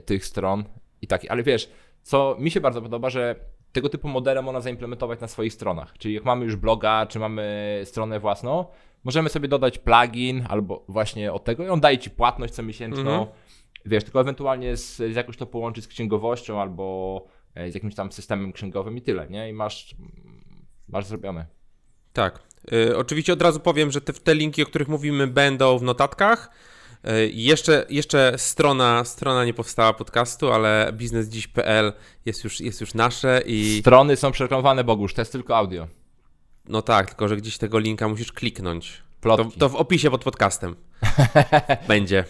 tych 0.04 0.26
stron 0.26 0.64
i 1.02 1.06
tak, 1.06 1.22
ale 1.28 1.42
wiesz, 1.42 1.70
co 2.02 2.36
mi 2.38 2.50
się 2.50 2.60
bardzo 2.60 2.82
podoba, 2.82 3.10
że 3.10 3.34
tego 3.72 3.88
typu 3.88 4.08
modele 4.08 4.42
można 4.42 4.60
zaimplementować 4.60 5.20
na 5.20 5.28
swoich 5.28 5.52
stronach. 5.52 5.94
Czyli 5.98 6.14
jak 6.14 6.24
mamy 6.24 6.44
już 6.44 6.56
bloga, 6.56 7.06
czy 7.06 7.18
mamy 7.18 7.80
stronę 7.84 8.20
własną, 8.20 8.64
możemy 9.06 9.28
sobie 9.28 9.48
dodać 9.48 9.78
plugin 9.78 10.46
albo 10.48 10.84
właśnie 10.88 11.32
od 11.32 11.44
tego 11.44 11.64
i 11.64 11.68
on 11.68 11.80
daje 11.80 11.98
ci 11.98 12.10
płatność 12.10 12.54
co 12.54 12.62
miesięczną. 12.62 13.10
Mhm. 13.10 13.26
Wiesz, 13.84 14.04
tylko 14.04 14.20
ewentualnie 14.20 14.76
z, 14.76 14.96
z 14.96 15.14
jakoś 15.14 15.36
to 15.36 15.46
połączyć 15.46 15.84
z 15.84 15.88
księgowością 15.88 16.60
albo 16.60 17.26
e, 17.54 17.70
z 17.70 17.74
jakimś 17.74 17.94
tam 17.94 18.12
systemem 18.12 18.52
księgowym 18.52 18.96
i 18.96 19.02
tyle, 19.02 19.28
nie? 19.28 19.48
I 19.48 19.52
masz, 19.52 19.94
masz 20.88 21.06
zrobione. 21.06 21.46
Tak. 22.12 22.42
Y, 22.72 22.96
oczywiście 22.96 23.32
od 23.32 23.42
razu 23.42 23.60
powiem, 23.60 23.90
że 23.90 24.00
te, 24.00 24.12
te 24.12 24.34
linki, 24.34 24.62
o 24.62 24.66
których 24.66 24.88
mówimy, 24.88 25.26
będą 25.26 25.78
w 25.78 25.82
notatkach. 25.82 26.50
Y, 27.08 27.30
jeszcze, 27.32 27.86
jeszcze 27.90 28.34
strona, 28.36 29.04
strona 29.04 29.44
nie 29.44 29.54
powstała 29.54 29.92
podcastu, 29.92 30.52
ale 30.52 30.92
biznesdziś.pl 30.92 31.92
jest 32.24 32.44
już, 32.44 32.60
jest 32.60 32.80
już 32.80 32.94
nasze 32.94 33.42
i... 33.46 33.78
Strony 33.80 34.16
są 34.16 34.32
przereklamowane, 34.32 34.84
Bogusz, 34.84 35.14
to 35.14 35.20
jest 35.20 35.32
tylko 35.32 35.56
audio. 35.56 35.88
No 36.68 36.82
tak, 36.82 37.08
tylko 37.08 37.28
że 37.28 37.36
gdzieś 37.36 37.58
tego 37.58 37.78
linka 37.78 38.08
musisz 38.08 38.32
kliknąć. 38.32 39.02
To, 39.20 39.44
to, 39.58 39.68
w 39.68 39.76
opisie 39.76 40.10
pod 40.10 40.24
podcastem 40.24 40.76
będzie. 41.88 42.24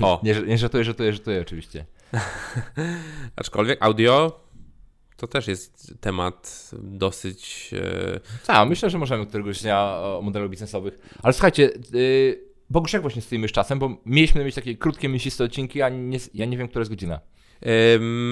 O. 0.00 0.20
Nie, 0.22 0.34
nie 0.34 0.58
żartuję, 0.58 0.84
żartuję, 0.84 1.12
żartuję 1.12 1.40
oczywiście. 1.40 1.86
Aczkolwiek 3.36 3.82
audio 3.82 4.40
to 5.16 5.26
też 5.26 5.48
jest 5.48 5.94
temat 6.00 6.70
dosyć. 6.82 7.70
E... 7.72 8.20
Tak, 8.46 8.68
myślę, 8.68 8.90
że 8.90 8.98
możemy 8.98 9.26
któregoś 9.26 9.62
dnia 9.62 9.78
o 9.80 10.20
modelach 10.22 10.50
biznesowych. 10.50 10.98
Ale 11.22 11.32
słuchajcie, 11.32 11.70
yy, 11.92 12.40
Bogusz, 12.70 12.92
jak 12.92 13.02
właśnie 13.02 13.22
stoimy 13.22 13.48
z 13.48 13.52
czasem? 13.52 13.78
Bo 13.78 13.96
mieliśmy 14.06 14.44
mieć 14.44 14.54
takie 14.54 14.76
krótkie, 14.76 15.08
mięsiste 15.08 15.44
odcinki, 15.44 15.82
a 15.82 15.88
nie, 15.88 16.18
ja 16.34 16.46
nie 16.46 16.56
wiem, 16.56 16.68
która 16.68 16.80
jest 16.80 16.90
godzina. 16.90 17.20
Yy, 17.62 17.70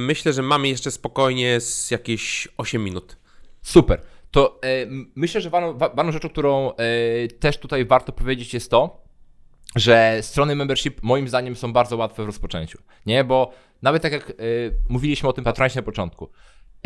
myślę, 0.06 0.32
że 0.32 0.42
mamy 0.42 0.68
jeszcze 0.68 0.90
spokojnie 0.90 1.60
z 1.60 1.90
jakieś 1.90 2.48
8 2.56 2.84
minut. 2.84 3.16
Super. 3.62 4.00
To 4.30 4.60
yy, 4.62 5.06
myślę, 5.14 5.40
że 5.40 5.50
ważną, 5.94 6.12
rzeczą, 6.12 6.28
którą 6.28 6.66
yy, 6.66 7.28
też 7.28 7.58
tutaj 7.58 7.84
warto 7.84 8.12
powiedzieć, 8.12 8.54
jest 8.54 8.70
to, 8.70 9.02
że 9.76 10.18
strony 10.20 10.56
membership 10.56 11.02
moim 11.02 11.28
zdaniem 11.28 11.56
są 11.56 11.72
bardzo 11.72 11.96
łatwe 11.96 12.22
w 12.22 12.26
rozpoczęciu. 12.26 12.78
Nie, 13.06 13.24
bo 13.24 13.52
nawet 13.82 14.02
tak 14.02 14.12
jak 14.12 14.32
mówiliśmy 14.88 15.28
o 15.28 15.32
tym 15.32 15.44
patronie 15.44 15.72
na 15.76 15.82
początku, 15.82 16.30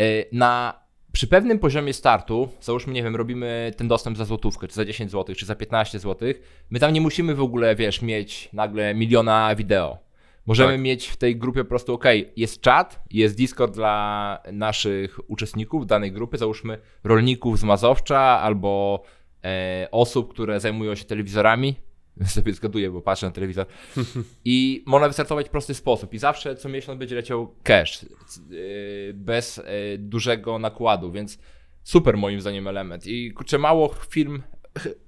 E, 0.00 0.24
na, 0.32 0.82
przy 1.12 1.26
pewnym 1.26 1.58
poziomie 1.58 1.92
startu, 1.92 2.48
załóżmy, 2.60 2.92
nie 2.92 3.02
wiem, 3.02 3.16
robimy 3.16 3.72
ten 3.76 3.88
dostęp 3.88 4.16
za 4.16 4.24
złotówkę, 4.24 4.68
czy 4.68 4.74
za 4.74 4.84
10 4.84 5.10
zł, 5.10 5.34
czy 5.34 5.46
za 5.46 5.54
15 5.54 5.98
zł, 5.98 6.28
my 6.70 6.80
tam 6.80 6.92
nie 6.92 7.00
musimy 7.00 7.34
w 7.34 7.42
ogóle, 7.42 7.76
wiesz, 7.76 8.02
mieć 8.02 8.48
nagle 8.52 8.94
miliona 8.94 9.54
wideo. 9.54 9.98
Możemy 10.46 10.72
tak. 10.72 10.80
mieć 10.80 11.08
w 11.08 11.16
tej 11.16 11.36
grupie 11.36 11.64
po 11.64 11.68
prostu, 11.68 11.94
ok, 11.94 12.04
jest 12.36 12.60
czat, 12.60 13.02
jest 13.10 13.36
Discord 13.36 13.74
dla 13.74 14.42
naszych 14.52 15.30
uczestników 15.30 15.86
danej 15.86 16.12
grupy, 16.12 16.38
załóżmy 16.38 16.78
rolników 17.04 17.58
z 17.58 17.64
Mazowcza 17.64 18.18
albo 18.18 19.02
e, 19.44 19.88
osób, 19.90 20.32
które 20.32 20.60
zajmują 20.60 20.94
się 20.94 21.04
telewizorami, 21.04 21.76
sobie 22.26 22.52
zgaduję, 22.52 22.90
bo 22.90 23.00
patrzę 23.00 23.26
na 23.26 23.32
telewizor. 23.32 23.66
I 24.44 24.84
można 24.86 25.08
wystartować 25.08 25.46
w 25.46 25.50
prosty 25.50 25.74
sposób. 25.74 26.14
I 26.14 26.18
zawsze 26.18 26.56
co 26.56 26.68
miesiąc 26.68 26.98
będzie 26.98 27.16
leciał 27.16 27.54
cash, 27.62 28.02
yy, 28.50 29.12
bez 29.14 29.56
yy, 29.56 29.98
dużego 29.98 30.58
nakładu, 30.58 31.12
więc 31.12 31.38
super 31.82 32.16
moim 32.16 32.40
zdaniem 32.40 32.68
element. 32.68 33.06
I 33.06 33.32
kurczę, 33.32 33.58
mało 33.58 33.94
firm. 34.08 34.42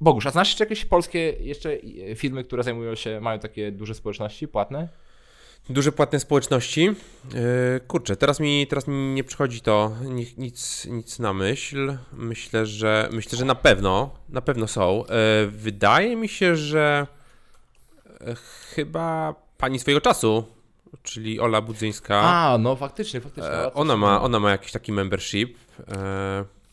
Bogusz, 0.00 0.26
a 0.26 0.30
znasz 0.30 0.48
jeszcze 0.48 0.64
jakieś 0.64 0.84
polskie 0.84 1.18
jeszcze 1.40 1.78
firmy, 2.14 2.44
które 2.44 2.62
zajmują 2.62 2.94
się, 2.94 3.20
mają 3.20 3.38
takie 3.38 3.72
duże 3.72 3.94
społeczności 3.94 4.48
płatne? 4.48 4.88
Duże 5.68 5.92
płatne 5.92 6.20
społeczności. 6.20 6.82
Yy, 6.82 7.80
kurczę, 7.88 8.16
teraz 8.16 8.40
mi, 8.40 8.66
teraz 8.66 8.88
mi 8.88 8.94
nie 8.94 9.24
przychodzi 9.24 9.60
to 9.60 9.92
nic, 10.36 10.84
nic 10.86 11.18
na 11.18 11.32
myśl. 11.32 11.96
Myślę, 12.12 12.66
że 12.66 13.08
myślę, 13.12 13.38
że 13.38 13.44
na 13.44 13.54
pewno, 13.54 14.10
na 14.28 14.40
pewno 14.40 14.68
są. 14.68 15.04
Yy, 15.42 15.50
wydaje 15.50 16.16
mi 16.16 16.28
się, 16.28 16.56
że 16.56 17.06
yy, 18.20 18.34
chyba 18.74 19.34
pani 19.58 19.78
swojego 19.78 20.00
czasu, 20.00 20.44
czyli 21.02 21.40
Ola 21.40 21.60
Budzyńska. 21.60 22.20
A, 22.20 22.58
no 22.58 22.76
faktycznie, 22.76 23.20
faktycznie. 23.20 23.72
Ona 23.74 23.96
ma, 23.96 24.22
ona 24.22 24.40
ma 24.40 24.50
jakiś 24.50 24.72
taki 24.72 24.92
membership. 24.92 25.58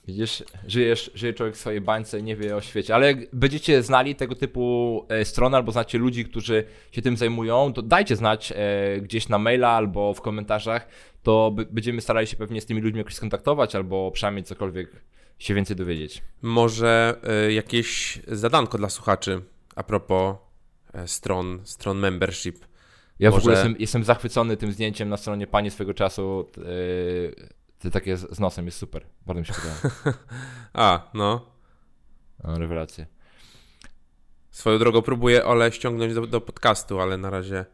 Widzisz, 0.08 0.44
żyjesz, 0.68 1.12
żyje 1.16 1.34
człowiek 1.34 1.56
w 1.56 1.60
swojej 1.60 1.82
bańce 1.82 2.20
i 2.20 2.24
nie 2.24 2.36
wie 2.36 2.56
o 2.56 2.62
świecie. 2.62 2.96
Ale 2.96 3.08
jak 3.08 3.36
będziecie 3.36 3.84
znali 3.84 4.16
tego 4.16 4.36
typu 4.36 5.06
e, 5.10 5.26
strony 5.26 5.58
albo 5.58 5.72
znacie 5.72 5.98
ludzi, 5.98 6.26
którzy 6.26 6.64
się 6.92 7.02
tym 7.02 7.18
zajmują, 7.18 7.74
to 7.74 7.82
dajcie 7.82 8.16
znać 8.16 8.54
e, 8.56 8.56
gdzieś 9.02 9.30
na 9.30 9.38
maila 9.40 9.70
albo 9.70 10.14
w 10.14 10.22
komentarzach. 10.22 10.88
To 11.24 11.56
będziemy 11.72 12.02
starali 12.02 12.28
się 12.28 12.38
pewnie 12.38 12.62
z 12.62 12.66
tymi 12.66 12.82
ludźmi 12.82 12.98
jakoś 12.98 13.14
skontaktować 13.14 13.76
albo 13.76 14.12
przynajmniej 14.12 14.44
cokolwiek 14.44 14.92
się 15.40 15.54
więcej 15.54 15.76
dowiedzieć. 15.76 16.24
Może 16.42 17.16
e, 17.24 17.54
jakieś 17.54 18.20
zadanko 18.28 18.78
dla 18.78 18.90
słuchaczy 18.90 19.42
a 19.76 19.84
propos 19.84 20.36
stron, 21.06 21.62
stron 21.64 21.98
membership. 21.98 22.66
Ja 23.20 23.30
Może... 23.30 23.40
w 23.40 23.44
ogóle 23.44 23.56
jestem, 23.56 23.76
jestem 23.80 24.04
zachwycony 24.04 24.58
tym 24.58 24.72
zdjęciem 24.72 25.10
na 25.10 25.18
stronie 25.18 25.48
Pani 25.48 25.72
swego 25.72 25.94
czasu. 25.94 26.50
Ty 27.82 27.91
takie 27.91 28.17
z, 28.17 28.36
z 28.36 28.39
nosem 28.39 28.65
jest 28.65 28.78
super. 28.78 29.06
Bardzo 29.26 29.39
mi 29.39 29.46
się 29.46 29.54
podoba. 29.54 29.96
A, 30.74 31.10
no. 31.13 31.46
Rewelacja. 32.44 33.06
Swoją 34.52 34.80
drogą 34.80 35.02
próbuję 35.02 35.46
Ole 35.46 35.72
ściągnąć 35.72 36.13
do, 36.13 36.28
do 36.28 36.41
podcastu, 36.41 37.00
ale 37.00 37.17
na 37.17 37.30
razie 37.30 37.65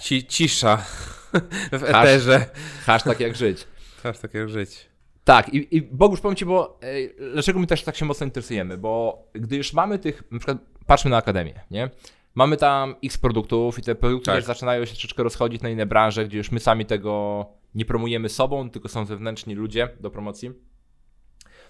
ci, 0.00 0.26
cisza 0.26 0.76
w 1.72 1.84
eterze. 1.84 2.46
Hashtag 2.84 3.20
jak 3.20 3.36
żyć. 3.36 3.66
Hashtag 4.02 4.34
jak 4.34 4.48
żyć. 4.48 4.88
Tak, 5.24 5.54
i, 5.54 5.76
i 5.76 5.82
Bogusz, 5.82 6.20
powiem 6.20 6.36
Ci, 6.36 6.44
bo 6.44 6.78
ej, 6.82 7.14
dlaczego 7.32 7.58
my 7.58 7.66
też 7.66 7.82
tak 7.82 7.96
się 7.96 8.04
mocno 8.04 8.24
interesujemy, 8.26 8.78
bo 8.78 9.22
gdy 9.32 9.56
już 9.56 9.72
mamy 9.72 9.98
tych, 9.98 10.22
na 10.30 10.38
przykład 10.38 10.58
patrzmy 10.86 11.10
na 11.10 11.16
Akademię, 11.16 11.60
nie? 11.70 11.90
Mamy 12.34 12.56
tam 12.56 12.94
x 13.04 13.18
produktów 13.18 13.78
i 13.78 13.82
te 13.82 13.94
produkty 13.94 14.26
tak. 14.26 14.34
też 14.34 14.44
zaczynają 14.44 14.84
się 14.84 14.92
troszeczkę 14.92 15.22
rozchodzić 15.22 15.62
na 15.62 15.68
inne 15.68 15.86
branże, 15.86 16.24
gdzie 16.24 16.38
już 16.38 16.50
my 16.50 16.60
sami 16.60 16.86
tego 16.86 17.46
nie 17.74 17.84
promujemy 17.84 18.28
sobą, 18.28 18.70
tylko 18.70 18.88
są 18.88 19.04
zewnętrzni 19.04 19.54
ludzie 19.54 19.88
do 20.00 20.10
promocji. 20.10 20.50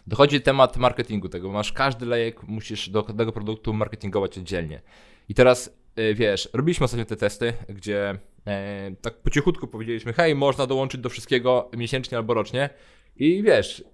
Dochodzi 0.07 0.41
temat 0.41 0.77
marketingu 0.77 1.29
tego. 1.29 1.53
Masz 1.53 1.73
każdy 1.73 2.07
lejek, 2.07 2.43
musisz 2.43 2.89
do 2.89 3.03
każdego 3.03 3.33
produktu 3.33 3.73
marketingować 3.73 4.39
oddzielnie. 4.39 4.83
I 5.29 5.35
teraz 5.35 5.79
e, 5.97 6.15
wiesz, 6.15 6.49
robiliśmy 6.53 6.85
ostatnio 6.85 7.05
te 7.05 7.17
testy, 7.17 7.53
gdzie 7.69 8.19
e, 8.47 8.91
tak 9.03 9.15
po 9.23 9.31
cichutku 9.31 9.67
powiedzieliśmy, 9.67 10.13
hej, 10.13 10.35
można 10.35 10.67
dołączyć 10.67 11.01
do 11.01 11.09
wszystkiego 11.09 11.71
miesięcznie 11.77 12.19
albo 12.19 12.35
rocznie. 12.35 12.71
I 13.17 13.43
wiesz, 13.43 13.85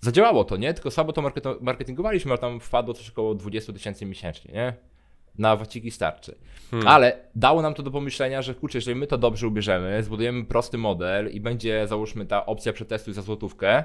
zadziałało 0.00 0.44
to, 0.44 0.56
nie? 0.56 0.74
Tylko 0.74 0.90
słabo 0.90 1.12
to 1.12 1.22
marketingowaliśmy, 1.60 2.30
ale 2.30 2.38
tam 2.38 2.60
wpadło 2.60 2.94
coś 2.94 3.10
około 3.10 3.34
20 3.34 3.72
tysięcy 3.72 4.06
miesięcznie, 4.06 4.52
nie? 4.52 4.91
Na 5.38 5.56
waciki 5.56 5.90
starczy. 5.90 6.34
Hmm. 6.70 6.88
Ale 6.88 7.18
dało 7.34 7.62
nam 7.62 7.74
to 7.74 7.82
do 7.82 7.90
pomyślenia, 7.90 8.42
że 8.42 8.54
kurczę, 8.54 8.78
jeżeli 8.78 8.96
my 8.96 9.06
to 9.06 9.18
dobrze 9.18 9.48
ubierzemy, 9.48 10.02
zbudujemy 10.02 10.44
prosty 10.44 10.78
model 10.78 11.30
i 11.30 11.40
będzie 11.40 11.86
załóżmy 11.86 12.26
ta 12.26 12.46
opcja 12.46 12.72
przetestuj 12.72 13.14
za 13.14 13.22
złotówkę, 13.22 13.84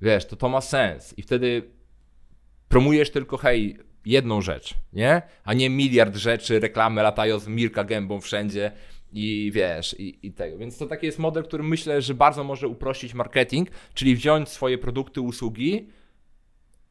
wiesz, 0.00 0.26
to 0.26 0.36
to 0.36 0.48
ma 0.48 0.60
sens 0.60 1.18
i 1.18 1.22
wtedy 1.22 1.62
promujesz 2.68 3.10
tylko 3.10 3.36
hej, 3.36 3.78
jedną 4.06 4.40
rzecz, 4.40 4.74
nie? 4.92 5.22
A 5.44 5.54
nie 5.54 5.70
miliard 5.70 6.16
rzeczy, 6.16 6.60
reklamy 6.60 7.02
latają 7.02 7.38
z 7.38 7.48
Mirka 7.48 7.84
gębą 7.84 8.20
wszędzie 8.20 8.72
i 9.12 9.50
wiesz, 9.54 9.96
i, 9.98 10.26
i 10.26 10.32
tego. 10.32 10.58
Więc 10.58 10.78
to 10.78 10.86
taki 10.86 11.06
jest 11.06 11.18
model, 11.18 11.44
który 11.44 11.62
myślę, 11.62 12.02
że 12.02 12.14
bardzo 12.14 12.44
może 12.44 12.68
uprościć 12.68 13.14
marketing, 13.14 13.68
czyli 13.94 14.16
wziąć 14.16 14.48
swoje 14.48 14.78
produkty, 14.78 15.20
usługi, 15.20 15.88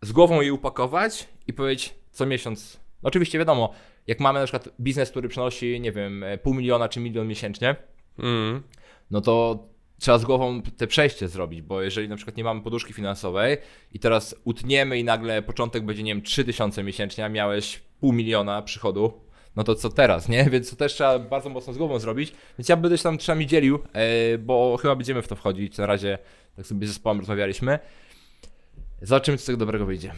z 0.01 0.12
głową 0.12 0.41
je 0.41 0.53
upakować 0.53 1.27
i 1.47 1.53
powiedzieć 1.53 1.95
co 2.12 2.25
miesiąc 2.25 2.82
oczywiście 3.03 3.39
wiadomo, 3.39 3.73
jak 4.07 4.19
mamy 4.19 4.39
na 4.39 4.45
przykład 4.45 4.69
biznes, 4.81 5.11
który 5.11 5.29
przynosi, 5.29 5.79
nie 5.81 5.91
wiem, 5.91 6.25
pół 6.43 6.53
miliona 6.53 6.89
czy 6.89 6.99
milion 6.99 7.27
miesięcznie, 7.27 7.75
mm. 8.19 8.63
no 9.11 9.21
to 9.21 9.59
trzeba 9.99 10.17
z 10.17 10.25
głową 10.25 10.61
te 10.61 10.87
przejście 10.87 11.27
zrobić, 11.27 11.61
bo 11.61 11.81
jeżeli 11.81 12.09
na 12.09 12.15
przykład 12.15 12.37
nie 12.37 12.43
mamy 12.43 12.61
poduszki 12.61 12.93
finansowej 12.93 13.57
i 13.93 13.99
teraz 13.99 14.35
utniemy 14.43 14.99
i 14.99 15.03
nagle 15.03 15.41
początek 15.41 15.85
będzie, 15.85 16.03
nie 16.03 16.15
wiem, 16.15 16.23
3000 16.23 16.83
miesięcznie, 16.83 17.25
a 17.25 17.29
miałeś 17.29 17.81
pół 17.99 18.13
miliona 18.13 18.61
przychodu, 18.61 19.13
no 19.55 19.63
to 19.63 19.75
co 19.75 19.89
teraz, 19.89 20.29
nie? 20.29 20.45
Więc 20.51 20.69
to 20.69 20.75
też 20.75 20.93
trzeba 20.93 21.19
bardzo 21.19 21.49
mocno 21.49 21.73
z 21.73 21.77
głową 21.77 21.99
zrobić. 21.99 22.33
Więc 22.57 22.69
ja 22.69 22.77
będę 22.77 22.97
się 22.97 23.03
tam 23.03 23.17
trzymami 23.17 23.47
dzielił, 23.47 23.79
e, 23.93 24.37
bo 24.37 24.77
chyba 24.77 24.95
będziemy 24.95 25.21
w 25.21 25.27
to 25.27 25.35
wchodzić. 25.35 25.77
Na 25.77 25.85
razie 25.85 26.17
tak 26.55 26.65
sobie 26.65 26.87
z 26.87 26.89
zespołem 26.89 27.19
rozmawialiśmy. 27.19 27.79
Zobaczymy, 29.01 29.37
co 29.37 29.43
z 29.43 29.45
tego 29.45 29.57
dobrego 29.57 29.85
wyjdzie. 29.85 30.13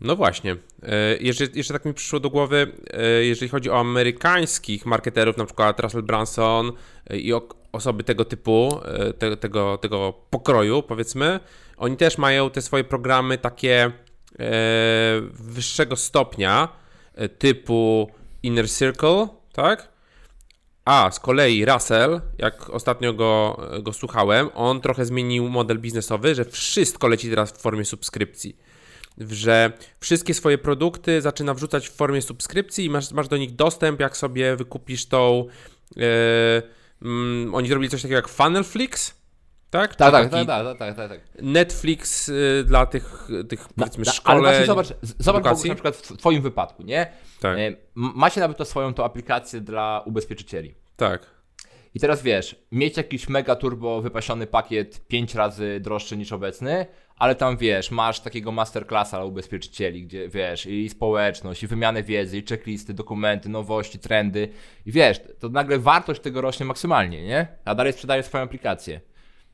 No 0.00 0.16
właśnie. 0.16 0.56
E, 0.82 1.16
jeszcze, 1.16 1.44
jeszcze 1.54 1.72
tak 1.72 1.84
mi 1.84 1.94
przyszło 1.94 2.20
do 2.20 2.30
głowy, 2.30 2.72
e, 2.90 3.24
jeżeli 3.24 3.48
chodzi 3.48 3.70
o 3.70 3.78
amerykańskich 3.80 4.86
marketerów, 4.86 5.36
na 5.36 5.44
przykład 5.44 5.80
Russell 5.80 6.02
Branson 6.02 6.72
e, 7.06 7.16
i 7.16 7.32
osoby 7.72 8.04
tego 8.04 8.24
typu, 8.24 8.80
te, 9.18 9.36
tego, 9.36 9.78
tego 9.78 10.14
pokroju, 10.30 10.82
powiedzmy, 10.82 11.40
oni 11.76 11.96
też 11.96 12.18
mają 12.18 12.50
te 12.50 12.62
swoje 12.62 12.84
programy 12.84 13.38
takie 13.38 13.92
wyższego 15.32 15.96
stopnia, 15.96 16.68
typu 17.38 18.10
Inner 18.42 18.70
Circle, 18.70 19.28
tak? 19.52 19.88
A 20.84 21.10
z 21.10 21.20
kolei 21.20 21.64
Russell, 21.64 22.20
jak 22.38 22.70
ostatnio 22.70 23.12
go, 23.12 23.60
go 23.82 23.92
słuchałem, 23.92 24.48
on 24.54 24.80
trochę 24.80 25.04
zmienił 25.04 25.48
model 25.48 25.78
biznesowy, 25.78 26.34
że 26.34 26.44
wszystko 26.44 27.08
leci 27.08 27.30
teraz 27.30 27.52
w 27.52 27.58
formie 27.58 27.84
subskrypcji 27.84 28.56
że 29.18 29.72
wszystkie 30.00 30.34
swoje 30.34 30.58
produkty 30.58 31.20
zaczyna 31.20 31.54
wrzucać 31.54 31.88
w 31.88 31.92
formie 31.92 32.22
subskrypcji 32.22 32.84
i 32.84 32.90
masz, 32.90 33.12
masz 33.12 33.28
do 33.28 33.36
nich 33.36 33.56
dostęp, 33.56 34.00
jak 34.00 34.16
sobie 34.16 34.56
wykupisz 34.56 35.06
tą. 35.06 35.46
Yy, 35.96 36.02
mm, 37.02 37.54
oni 37.54 37.68
zrobili 37.68 37.90
coś 37.90 38.02
takiego 38.02 38.16
jak 38.16 38.28
Funnelflix. 38.28 39.24
Tak? 39.70 39.96
Tak, 39.96 40.12
tak, 40.12 40.30
tak, 40.30 40.46
tak, 40.46 40.78
tak, 40.78 40.96
tak, 40.96 41.08
tak. 41.08 41.20
Netflix 41.42 42.28
y, 42.28 42.64
dla 42.66 42.86
tych, 42.86 43.28
tych 43.48 43.68
powiedzmy 43.68 44.04
szkoleń. 44.04 44.44
Ale 44.44 44.48
właśnie 44.48 44.66
zobacz, 44.66 44.86
zobacz 45.18 45.44
na 45.44 45.74
przykład 45.74 45.96
w 45.96 46.16
Twoim 46.16 46.42
wypadku, 46.42 46.82
nie? 46.82 47.12
Tak. 47.40 47.58
E, 47.58 47.76
macie 47.94 48.40
nawet 48.40 48.56
to 48.56 48.64
swoją 48.64 48.94
to 48.94 49.04
aplikację 49.04 49.60
dla 49.60 50.02
ubezpieczycieli. 50.06 50.74
Tak. 50.96 51.33
I 51.94 52.00
teraz 52.00 52.22
wiesz, 52.22 52.56
mieć 52.72 52.96
jakiś 52.96 53.28
mega 53.28 53.56
turbo 53.56 54.02
wypasiony 54.02 54.46
pakiet 54.46 55.06
5 55.08 55.34
razy 55.34 55.80
droższy 55.80 56.16
niż 56.16 56.32
obecny, 56.32 56.86
ale 57.16 57.34
tam 57.34 57.56
wiesz, 57.56 57.90
masz 57.90 58.20
takiego 58.20 58.52
masterclassa 58.52 59.16
dla 59.16 59.26
ubezpieczycieli, 59.26 60.06
gdzie 60.06 60.28
wiesz, 60.28 60.66
i 60.66 60.88
społeczność, 60.88 61.62
i 61.62 61.66
wymianę 61.66 62.02
wiedzy, 62.02 62.38
i 62.38 62.44
checklisty, 62.46 62.94
dokumenty, 62.94 63.48
nowości, 63.48 63.98
trendy. 63.98 64.48
I 64.86 64.92
wiesz, 64.92 65.20
to 65.38 65.48
nagle 65.48 65.78
wartość 65.78 66.20
tego 66.20 66.40
rośnie 66.40 66.66
maksymalnie, 66.66 67.22
nie? 67.22 67.46
A 67.64 67.74
dalej 67.74 67.92
sprzedajesz 67.92 68.26
swoją 68.26 68.44
aplikację. 68.44 69.00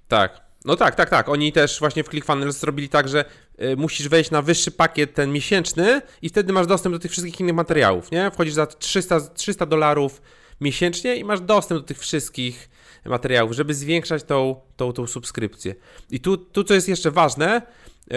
Tak. 0.09 0.51
No 0.65 0.77
tak, 0.77 0.95
tak, 0.95 1.11
tak. 1.11 1.29
Oni 1.29 1.53
też 1.53 1.79
właśnie 1.79 2.05
w 2.05 2.09
ClickFunnels 2.09 2.59
zrobili 2.59 2.89
tak, 2.89 3.09
że 3.09 3.25
y, 3.63 3.77
musisz 3.77 4.09
wejść 4.09 4.31
na 4.31 4.43
wyższy 4.43 4.71
pakiet 4.71 5.15
ten 5.15 5.33
miesięczny 5.33 6.03
i 6.23 6.29
wtedy 6.29 6.53
masz 6.53 6.67
dostęp 6.67 6.95
do 6.95 6.99
tych 6.99 7.11
wszystkich 7.11 7.41
innych 7.41 7.55
materiałów, 7.55 8.11
nie? 8.11 8.31
Wchodzisz 8.31 8.55
za 8.55 8.67
300, 8.67 9.21
300 9.21 9.67
dolarów 9.67 10.23
miesięcznie 10.61 11.17
i 11.17 11.25
masz 11.25 11.41
dostęp 11.41 11.81
do 11.81 11.87
tych 11.87 11.99
wszystkich 11.99 12.71
materiałów, 13.05 13.53
żeby 13.53 13.75
zwiększać 13.75 14.23
tą, 14.23 14.61
tą, 14.77 14.93
tą 14.93 15.07
subskrypcję. 15.07 15.75
I 16.11 16.21
tu, 16.21 16.37
tu, 16.37 16.65
co 16.65 16.75
jest 16.75 16.89
jeszcze 16.89 17.11
ważne, 17.11 17.63
e, 18.11 18.17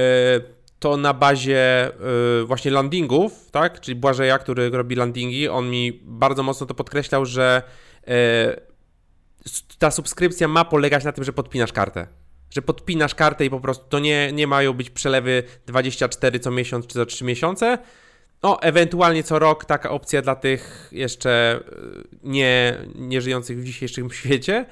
to 0.80 0.98
na 0.98 1.14
bazie 1.14 1.86
e, 1.86 2.44
właśnie 2.46 2.72
landingów, 2.72 3.52
tak, 3.52 3.80
czyli 3.82 3.96
Błażeja, 3.96 4.38
który 4.38 4.70
robi 4.70 4.96
landingi, 4.96 5.50
on 5.50 5.70
mi 5.70 6.00
bardzo 6.04 6.44
mocno 6.44 6.68
to 6.68 6.74
podkreślał, 6.74 7.26
że 7.26 7.62
e, 8.08 8.62
ta 9.80 9.92
subskrypcja 9.92 10.48
ma 10.48 10.66
polegać 10.66 11.04
na 11.04 11.12
tym, 11.12 11.24
że 11.24 11.34
podpinasz 11.34 11.72
kartę. 11.72 12.08
Że 12.50 12.62
podpinasz 12.62 13.16
kartę 13.16 13.46
i 13.46 13.50
po 13.50 13.60
prostu 13.60 13.86
to 13.90 14.00
nie, 14.00 14.32
nie 14.34 14.48
mają 14.48 14.74
być 14.74 14.90
przelewy 14.90 15.44
24 15.66 16.40
co 16.40 16.52
miesiąc 16.52 16.88
czy 16.88 16.94
za 16.94 17.06
3 17.06 17.26
miesiące, 17.26 17.78
no, 18.44 18.62
ewentualnie 18.62 19.24
co 19.24 19.40
rok 19.40 19.66
taka 19.66 19.90
opcja 19.90 20.22
dla 20.22 20.36
tych 20.36 20.90
jeszcze 20.92 21.60
e, 21.60 22.20
nie, 22.24 22.78
nie 22.96 23.22
żyjących 23.22 23.60
w 23.60 23.64
dzisiejszym 23.64 24.12
świecie, 24.22 24.66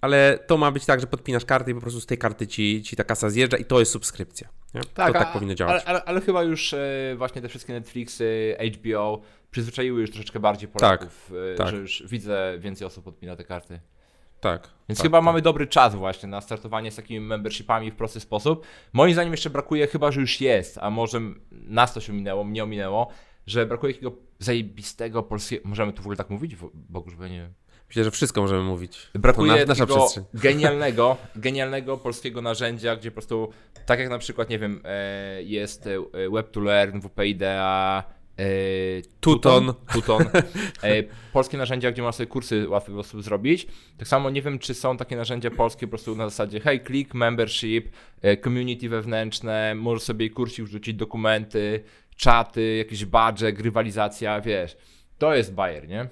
ale 0.00 0.38
to 0.46 0.56
ma 0.56 0.70
być 0.70 0.86
tak, 0.86 1.00
że 1.00 1.06
podpinasz 1.06 1.44
kartę 1.44 1.70
i 1.70 1.74
po 1.74 1.80
prostu 1.80 2.00
z 2.00 2.06
tej 2.06 2.18
karty 2.18 2.46
ci, 2.46 2.82
ci 2.82 2.96
ta 2.96 3.04
kasa 3.04 3.30
zjeżdża 3.30 3.56
i 3.56 3.64
to 3.64 3.80
jest 3.80 3.92
subskrypcja. 3.92 4.48
Nie? 4.74 4.80
Tak, 4.94 5.12
to 5.12 5.18
tak 5.18 5.32
powinno 5.32 5.54
działać. 5.54 5.72
Ale, 5.72 5.84
ale, 5.84 6.04
ale, 6.04 6.20
chyba 6.20 6.42
już 6.42 6.72
e, 6.72 7.14
właśnie 7.16 7.42
te 7.42 7.48
wszystkie 7.48 7.72
Netflixy, 7.72 8.56
HBO 8.74 9.20
przyzwyczaiły 9.50 10.00
już 10.00 10.10
troszeczkę 10.10 10.40
bardziej 10.40 10.68
Polaków, 10.68 11.26
tak, 11.28 11.38
e, 11.52 11.54
tak. 11.54 11.68
że 11.68 11.76
już 11.76 12.02
widzę 12.06 12.56
więcej 12.58 12.86
osób 12.86 13.04
podpina 13.04 13.36
te 13.36 13.44
karty. 13.44 13.80
Tak. 14.44 14.68
Więc 14.88 14.98
tak, 14.98 15.04
chyba 15.04 15.18
tak. 15.18 15.24
mamy 15.24 15.42
dobry 15.42 15.66
czas 15.66 15.94
właśnie 15.94 16.28
na 16.28 16.40
startowanie 16.40 16.90
z 16.90 16.96
takimi 16.96 17.20
membershipami 17.20 17.90
w 17.90 17.94
prosty 17.94 18.20
sposób. 18.20 18.66
Moim 18.92 19.12
zdaniem 19.12 19.32
jeszcze 19.32 19.50
brakuje, 19.50 19.86
chyba 19.86 20.12
że 20.12 20.20
już 20.20 20.40
jest, 20.40 20.78
a 20.78 20.90
może 20.90 21.20
nas 21.50 21.94
to 21.94 22.00
się 22.00 22.12
ominęło, 22.12 22.44
mnie 22.44 22.64
ominęło, 22.64 23.08
że 23.46 23.66
brakuje 23.66 23.92
jakiego 23.92 24.12
zajebistego 24.38 25.22
polskiego, 25.22 25.68
możemy 25.68 25.92
tu 25.92 26.02
w 26.02 26.06
ogóle 26.06 26.16
tak 26.16 26.30
mówić? 26.30 26.56
Bogu, 26.74 27.10
żeby 27.10 27.30
nie 27.30 27.50
Myślę, 27.88 28.04
że 28.04 28.10
wszystko 28.10 28.42
możemy 28.42 28.62
mówić. 28.62 29.10
Brakuje 29.14 29.66
na, 29.66 29.74
takiego 29.74 30.06
genialnego, 30.34 31.16
genialnego 31.36 31.98
polskiego 31.98 32.42
narzędzia, 32.42 32.96
gdzie 32.96 33.10
po 33.10 33.14
prostu, 33.14 33.48
tak 33.86 33.98
jak 33.98 34.10
na 34.10 34.18
przykład, 34.18 34.48
nie 34.48 34.58
wiem, 34.58 34.80
e, 34.84 35.42
jest 35.42 35.86
e, 35.86 36.30
Web 36.30 36.50
to 36.50 36.60
Learn, 36.60 37.00
WP 37.00 37.18
IDEA, 37.18 38.02
E, 38.02 38.13
Tuton. 39.20 39.74
Tuton. 39.92 40.22
E, 40.82 41.02
polskie 41.32 41.58
narzędzia, 41.58 41.92
gdzie 41.92 42.02
można 42.02 42.16
sobie 42.16 42.26
kursy 42.26 42.68
łatwy 42.68 42.92
sposób 42.92 43.22
zrobić. 43.22 43.66
Tak 43.98 44.08
samo 44.08 44.30
nie 44.30 44.42
wiem, 44.42 44.58
czy 44.58 44.74
są 44.74 44.96
takie 44.96 45.16
narzędzia 45.16 45.50
polskie 45.50 45.86
po 45.86 45.90
prostu 45.90 46.16
na 46.16 46.24
zasadzie 46.28 46.60
hey, 46.60 46.80
click, 46.86 47.14
membership, 47.14 47.88
e, 48.22 48.36
community 48.36 48.88
wewnętrzne, 48.88 49.74
możesz 49.74 50.02
sobie 50.02 50.30
kursik 50.30 50.64
wrzucić 50.64 50.94
dokumenty, 50.94 51.84
czaty, 52.16 52.76
jakiś 52.76 53.04
budżet, 53.04 53.60
rywalizacja, 53.60 54.40
wiesz. 54.40 54.76
To 55.18 55.34
jest 55.34 55.54
Bayer, 55.54 55.88
nie? 55.88 56.08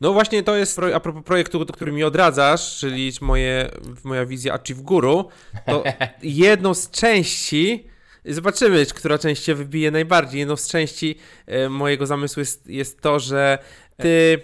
No 0.00 0.12
właśnie 0.12 0.42
to 0.42 0.56
jest 0.56 0.80
a 0.94 1.00
propos 1.00 1.24
projektu, 1.24 1.66
który 1.66 1.92
mi 1.92 2.04
odradzasz, 2.04 2.78
czyli 2.78 3.12
moje, 3.20 3.70
moja 4.04 4.26
wizja 4.26 4.54
Achieve 4.54 4.82
Guru, 4.82 5.28
to 5.66 5.84
jedną 6.22 6.74
z 6.74 6.90
części 6.90 7.89
Zobaczymy, 8.24 8.86
która 8.86 9.18
część 9.18 9.44
się 9.44 9.54
wybije 9.54 9.90
najbardziej. 9.90 10.38
Jedną 10.38 10.56
z 10.56 10.68
części 10.68 11.16
e, 11.46 11.68
mojego 11.68 12.06
zamysłu 12.06 12.40
jest, 12.40 12.66
jest 12.66 13.00
to, 13.00 13.18
że 13.18 13.58
ty 13.96 14.40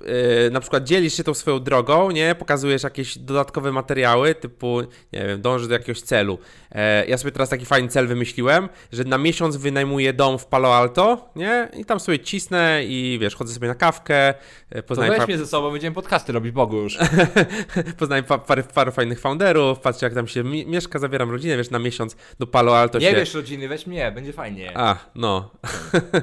Yy, 0.00 0.50
na 0.50 0.60
przykład 0.60 0.84
dzielisz 0.84 1.14
się 1.14 1.24
tą 1.24 1.34
swoją 1.34 1.60
drogą, 1.60 2.10
nie? 2.10 2.34
Pokazujesz 2.34 2.82
jakieś 2.82 3.18
dodatkowe 3.18 3.72
materiały, 3.72 4.34
typu, 4.34 4.80
nie 5.12 5.26
wiem, 5.26 5.42
dążysz 5.42 5.68
do 5.68 5.74
jakiegoś 5.74 6.00
celu. 6.00 6.38
Yy, 6.74 6.80
ja 7.08 7.18
sobie 7.18 7.32
teraz 7.32 7.48
taki 7.48 7.66
fajny 7.66 7.88
cel 7.88 8.06
wymyśliłem, 8.06 8.68
że 8.92 9.04
na 9.04 9.18
miesiąc 9.18 9.56
wynajmuję 9.56 10.12
dom 10.12 10.38
w 10.38 10.46
Palo 10.46 10.76
Alto, 10.76 11.30
nie? 11.36 11.68
I 11.76 11.84
tam 11.84 12.00
sobie 12.00 12.18
cisnę 12.18 12.84
i 12.84 13.18
wiesz, 13.20 13.34
chodzę 13.34 13.54
sobie 13.54 13.68
na 13.68 13.74
kawkę. 13.74 14.34
Yy, 14.74 14.82
poznaję 14.82 15.12
to 15.12 15.18
weź 15.18 15.28
mnie 15.28 15.38
ze 15.38 15.46
sobą, 15.46 15.70
będziemy 15.70 15.94
podcasty 15.94 16.32
robić, 16.32 16.52
Bogu 16.52 16.76
już. 16.76 16.98
poznaję 17.98 18.22
pa, 18.22 18.38
parę, 18.38 18.62
parę 18.62 18.92
fajnych 18.92 19.20
founderów, 19.20 19.80
patrzę 19.80 20.06
jak 20.06 20.14
tam 20.14 20.28
się 20.28 20.44
mi 20.44 20.66
mieszka, 20.66 20.98
zabieram 20.98 21.30
rodzinę, 21.30 21.56
wiesz, 21.56 21.70
na 21.70 21.78
miesiąc 21.78 22.16
do 22.38 22.46
Palo 22.46 22.78
Alto 22.78 22.98
Nie 22.98 23.10
się... 23.10 23.16
wiesz 23.16 23.34
rodziny, 23.34 23.68
weź 23.68 23.86
mnie, 23.86 24.12
będzie 24.12 24.32
fajnie. 24.32 24.72
A, 24.74 24.96
no. 25.14 25.50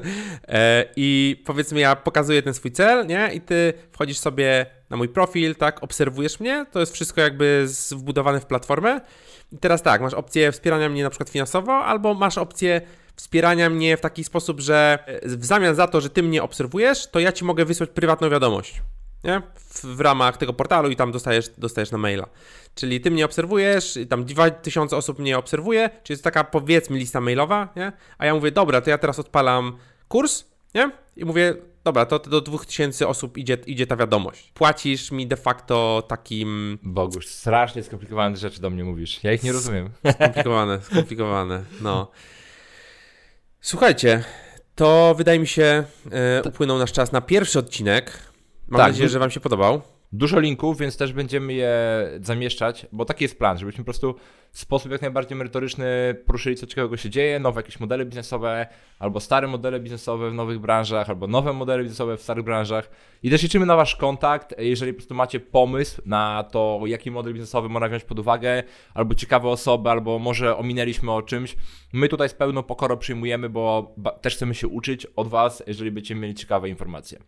I 0.95 1.41
powiedzmy, 1.45 1.79
ja 1.79 1.95
pokazuję 1.95 2.41
ten 2.41 2.53
swój 2.53 2.71
cel, 2.71 3.07
nie? 3.07 3.29
I 3.33 3.41
ty 3.41 3.72
wchodzisz 3.91 4.17
sobie 4.17 4.65
na 4.89 4.97
mój 4.97 5.09
profil, 5.09 5.55
tak, 5.55 5.83
obserwujesz 5.83 6.39
mnie, 6.39 6.65
to 6.71 6.79
jest 6.79 6.93
wszystko 6.93 7.21
jakby 7.21 7.65
wbudowane 7.91 8.39
w 8.39 8.45
platformę. 8.45 9.01
I 9.51 9.57
teraz 9.57 9.81
tak, 9.81 10.01
masz 10.01 10.13
opcję 10.13 10.51
wspierania 10.51 10.89
mnie 10.89 11.03
na 11.03 11.09
przykład 11.09 11.29
finansowo, 11.29 11.73
albo 11.73 12.13
masz 12.13 12.37
opcję 12.37 12.81
wspierania 13.15 13.69
mnie 13.69 13.97
w 13.97 14.01
taki 14.01 14.23
sposób, 14.23 14.59
że 14.59 14.99
e, 15.05 15.37
w 15.37 15.45
zamian 15.45 15.75
za 15.75 15.87
to, 15.87 16.01
że 16.01 16.09
ty 16.09 16.23
mnie 16.23 16.43
obserwujesz, 16.43 17.07
to 17.11 17.19
ja 17.19 17.31
ci 17.31 17.45
mogę 17.45 17.65
wysłać 17.65 17.89
prywatną 17.89 18.29
wiadomość. 18.29 18.81
Nie? 19.23 19.41
W, 19.55 19.85
w 19.85 20.01
ramach 20.01 20.37
tego 20.37 20.53
portalu 20.53 20.89
i 20.89 20.95
tam 20.95 21.11
dostajesz, 21.11 21.49
dostajesz 21.57 21.91
na 21.91 21.97
maila. 21.97 22.27
Czyli 22.75 23.01
ty 23.01 23.11
mnie 23.11 23.25
obserwujesz, 23.25 23.99
tam 24.09 24.25
2000 24.25 24.97
osób 24.97 25.19
mnie 25.19 25.37
obserwuje, 25.37 25.89
czyli 26.03 26.13
jest 26.13 26.23
taka 26.23 26.43
powiedzmy 26.43 26.97
lista 26.97 27.21
mailowa, 27.21 27.73
nie? 27.75 27.91
A 28.17 28.25
ja 28.25 28.35
mówię, 28.35 28.51
dobra, 28.51 28.81
to 28.81 28.89
ja 28.89 28.97
teraz 28.97 29.19
odpalam 29.19 29.77
kurs, 30.07 30.45
nie? 30.75 30.91
I 31.15 31.25
mówię, 31.25 31.55
dobra, 31.83 32.05
to, 32.05 32.19
to 32.19 32.29
do 32.29 32.41
2000 32.41 33.07
osób 33.07 33.37
idzie, 33.37 33.57
idzie 33.65 33.87
ta 33.87 33.95
wiadomość. 33.95 34.51
Płacisz 34.53 35.11
mi 35.11 35.27
de 35.27 35.37
facto 35.37 36.03
takim... 36.07 36.79
Bogusz, 36.83 37.27
strasznie 37.27 37.83
skomplikowane 37.83 38.37
rzeczy 38.37 38.61
do 38.61 38.69
mnie 38.69 38.83
mówisz. 38.83 39.23
Ja 39.23 39.33
ich 39.33 39.43
nie 39.43 39.51
rozumiem. 39.51 39.89
Skomplikowane, 40.15 40.81
skomplikowane, 40.81 41.63
no. 41.81 42.11
Słuchajcie, 43.61 44.23
to 44.75 45.15
wydaje 45.17 45.39
mi 45.39 45.47
się 45.47 45.83
e, 46.11 46.43
upłynął 46.43 46.77
nasz 46.77 46.91
czas 46.91 47.11
na 47.11 47.21
pierwszy 47.21 47.59
odcinek. 47.59 48.19
Mam 48.67 48.79
tak, 48.79 48.87
nadzieję, 48.87 49.09
że 49.09 49.19
wam 49.19 49.31
się 49.31 49.39
podobał. 49.39 49.81
Dużo 50.15 50.39
linków, 50.39 50.77
więc 50.77 50.97
też 50.97 51.13
będziemy 51.13 51.53
je 51.53 51.73
zamieszczać, 52.21 52.85
bo 52.91 53.05
taki 53.05 53.23
jest 53.23 53.39
plan, 53.39 53.57
żebyśmy 53.57 53.83
po 53.83 53.85
prostu 53.85 54.15
w 54.51 54.59
sposób 54.59 54.91
jak 54.91 55.01
najbardziej 55.01 55.37
merytoryczny 55.37 55.85
poruszyli, 56.25 56.55
co 56.55 56.67
ciekawego 56.67 56.97
się 56.97 57.09
dzieje, 57.09 57.39
nowe 57.39 57.59
jakieś 57.59 57.79
modele 57.79 58.05
biznesowe, 58.05 58.67
albo 58.99 59.19
stare 59.19 59.47
modele 59.47 59.79
biznesowe 59.79 60.31
w 60.31 60.33
nowych 60.33 60.59
branżach, 60.59 61.09
albo 61.09 61.27
nowe 61.27 61.53
modele 61.53 61.83
biznesowe 61.83 62.17
w 62.17 62.21
starych 62.21 62.43
branżach. 62.43 62.89
I 63.23 63.29
też 63.29 63.43
liczymy 63.43 63.65
na 63.65 63.75
Wasz 63.75 63.95
kontakt, 63.95 64.55
jeżeli 64.57 64.93
po 64.93 64.97
prostu 64.97 65.15
macie 65.15 65.39
pomysł 65.39 66.01
na 66.05 66.43
to, 66.51 66.81
jaki 66.85 67.11
model 67.11 67.33
biznesowy 67.33 67.69
można 67.69 67.87
wziąć 67.87 68.03
pod 68.03 68.19
uwagę, 68.19 68.63
albo 68.93 69.15
ciekawe 69.15 69.49
osoby, 69.49 69.89
albo 69.89 70.19
może 70.19 70.57
ominęliśmy 70.57 71.11
o 71.11 71.21
czymś. 71.21 71.55
My 71.93 72.09
tutaj 72.09 72.29
z 72.29 72.33
pełną 72.33 72.63
pokorą 72.63 72.97
przyjmujemy, 72.97 73.49
bo 73.49 73.95
też 74.21 74.35
chcemy 74.35 74.55
się 74.55 74.67
uczyć 74.67 75.05
od 75.05 75.27
Was, 75.27 75.63
jeżeli 75.67 75.91
będziecie 75.91 76.15
mieli 76.15 76.33
ciekawe 76.33 76.69
informacje. 76.69 77.19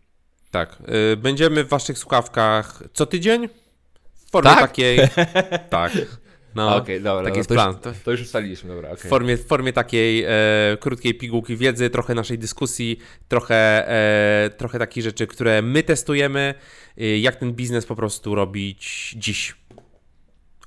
Tak. 0.50 0.76
Y, 1.12 1.16
będziemy 1.16 1.64
w 1.64 1.68
waszych 1.68 1.98
słuchawkach 1.98 2.82
co 2.92 3.06
tydzień. 3.06 3.48
W 4.14 4.30
formie 4.30 4.50
tak? 4.50 4.60
takiej. 4.60 4.98
tak. 5.70 5.92
No, 6.54 6.76
Okej, 6.76 7.00
dobra. 7.02 7.24
taki 7.24 7.32
no, 7.32 7.36
jest 7.36 7.48
to, 7.48 7.54
plan. 7.54 7.78
Już, 7.84 8.02
to, 8.04 8.10
już 8.10 8.20
ustaliliśmy, 8.20 8.74
dobra, 8.74 8.88
W 8.90 8.92
okej. 8.92 9.10
formie, 9.10 9.36
w 9.36 9.46
formie 9.46 9.72
takiej 9.72 10.24
e, 10.24 10.30
krótkiej 10.80 11.14
pigułki 11.14 11.56
wiedzy, 11.56 11.90
trochę 11.90 12.14
naszej 12.14 12.38
dyskusji, 12.38 12.98
trochę, 13.28 13.88
e, 13.88 14.50
trochę 14.50 14.78
takich 14.78 15.04
rzeczy, 15.04 15.26
które 15.26 15.62
my 15.62 15.82
testujemy, 15.82 16.54
e, 16.98 17.18
jak 17.18 17.36
ten 17.36 17.52
biznes 17.52 17.86
po 17.86 17.96
prostu 17.96 18.34
robić 18.34 19.14
dziś. 19.18 19.54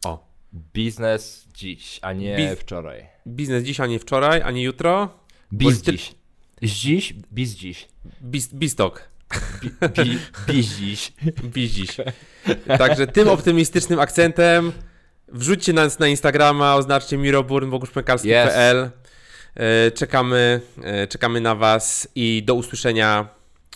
O, 0.05 0.29
Biznes 0.73 1.47
dziś, 1.53 1.99
a 2.01 2.13
nie 2.13 2.35
Biz- 2.37 2.59
wczoraj. 2.59 3.05
biznes 3.27 3.63
dziś, 3.63 3.79
a 3.79 3.85
nie 3.85 3.99
wczoraj, 3.99 4.41
a 4.41 4.51
nie 4.51 4.63
jutro. 4.63 5.09
Biz 5.51 5.81
ty- 5.81 5.91
dziś. 5.91 6.15
Dziś, 6.63 7.13
biz 7.31 7.51
dziś. 7.55 7.87
Biz, 8.21 8.53
biztok. 8.53 9.09
Bi, 9.61 9.69
bi, 10.03 10.19
biz 10.47 10.67
dziś. 10.67 11.13
Biz 11.43 11.71
dziś. 11.71 11.97
Także 12.77 13.07
tym 13.07 13.27
optymistycznym 13.27 13.99
akcentem 13.99 14.71
wrzućcie 15.27 15.73
nas 15.73 15.99
na 15.99 16.07
Instagrama, 16.07 16.75
oznaczcie 16.75 17.17
miroburn.boguszpękalski.pl 17.17 18.89
E, 19.55 19.91
Czekamy, 19.91 20.61
e, 20.83 21.07
czekamy 21.07 21.41
na 21.41 21.55
Was 21.55 22.07
i 22.15 22.43
do 22.45 22.53
usłyszenia 22.55 23.27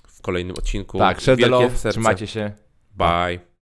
w 0.07 0.21
kolejnym 0.21 0.55
odcinku. 0.55 0.99
Tak, 0.99 1.21
Wielkie 1.21 1.47
love, 1.47 1.91
trzymajcie 1.91 2.27
się. 2.27 2.51
Bye. 2.97 3.52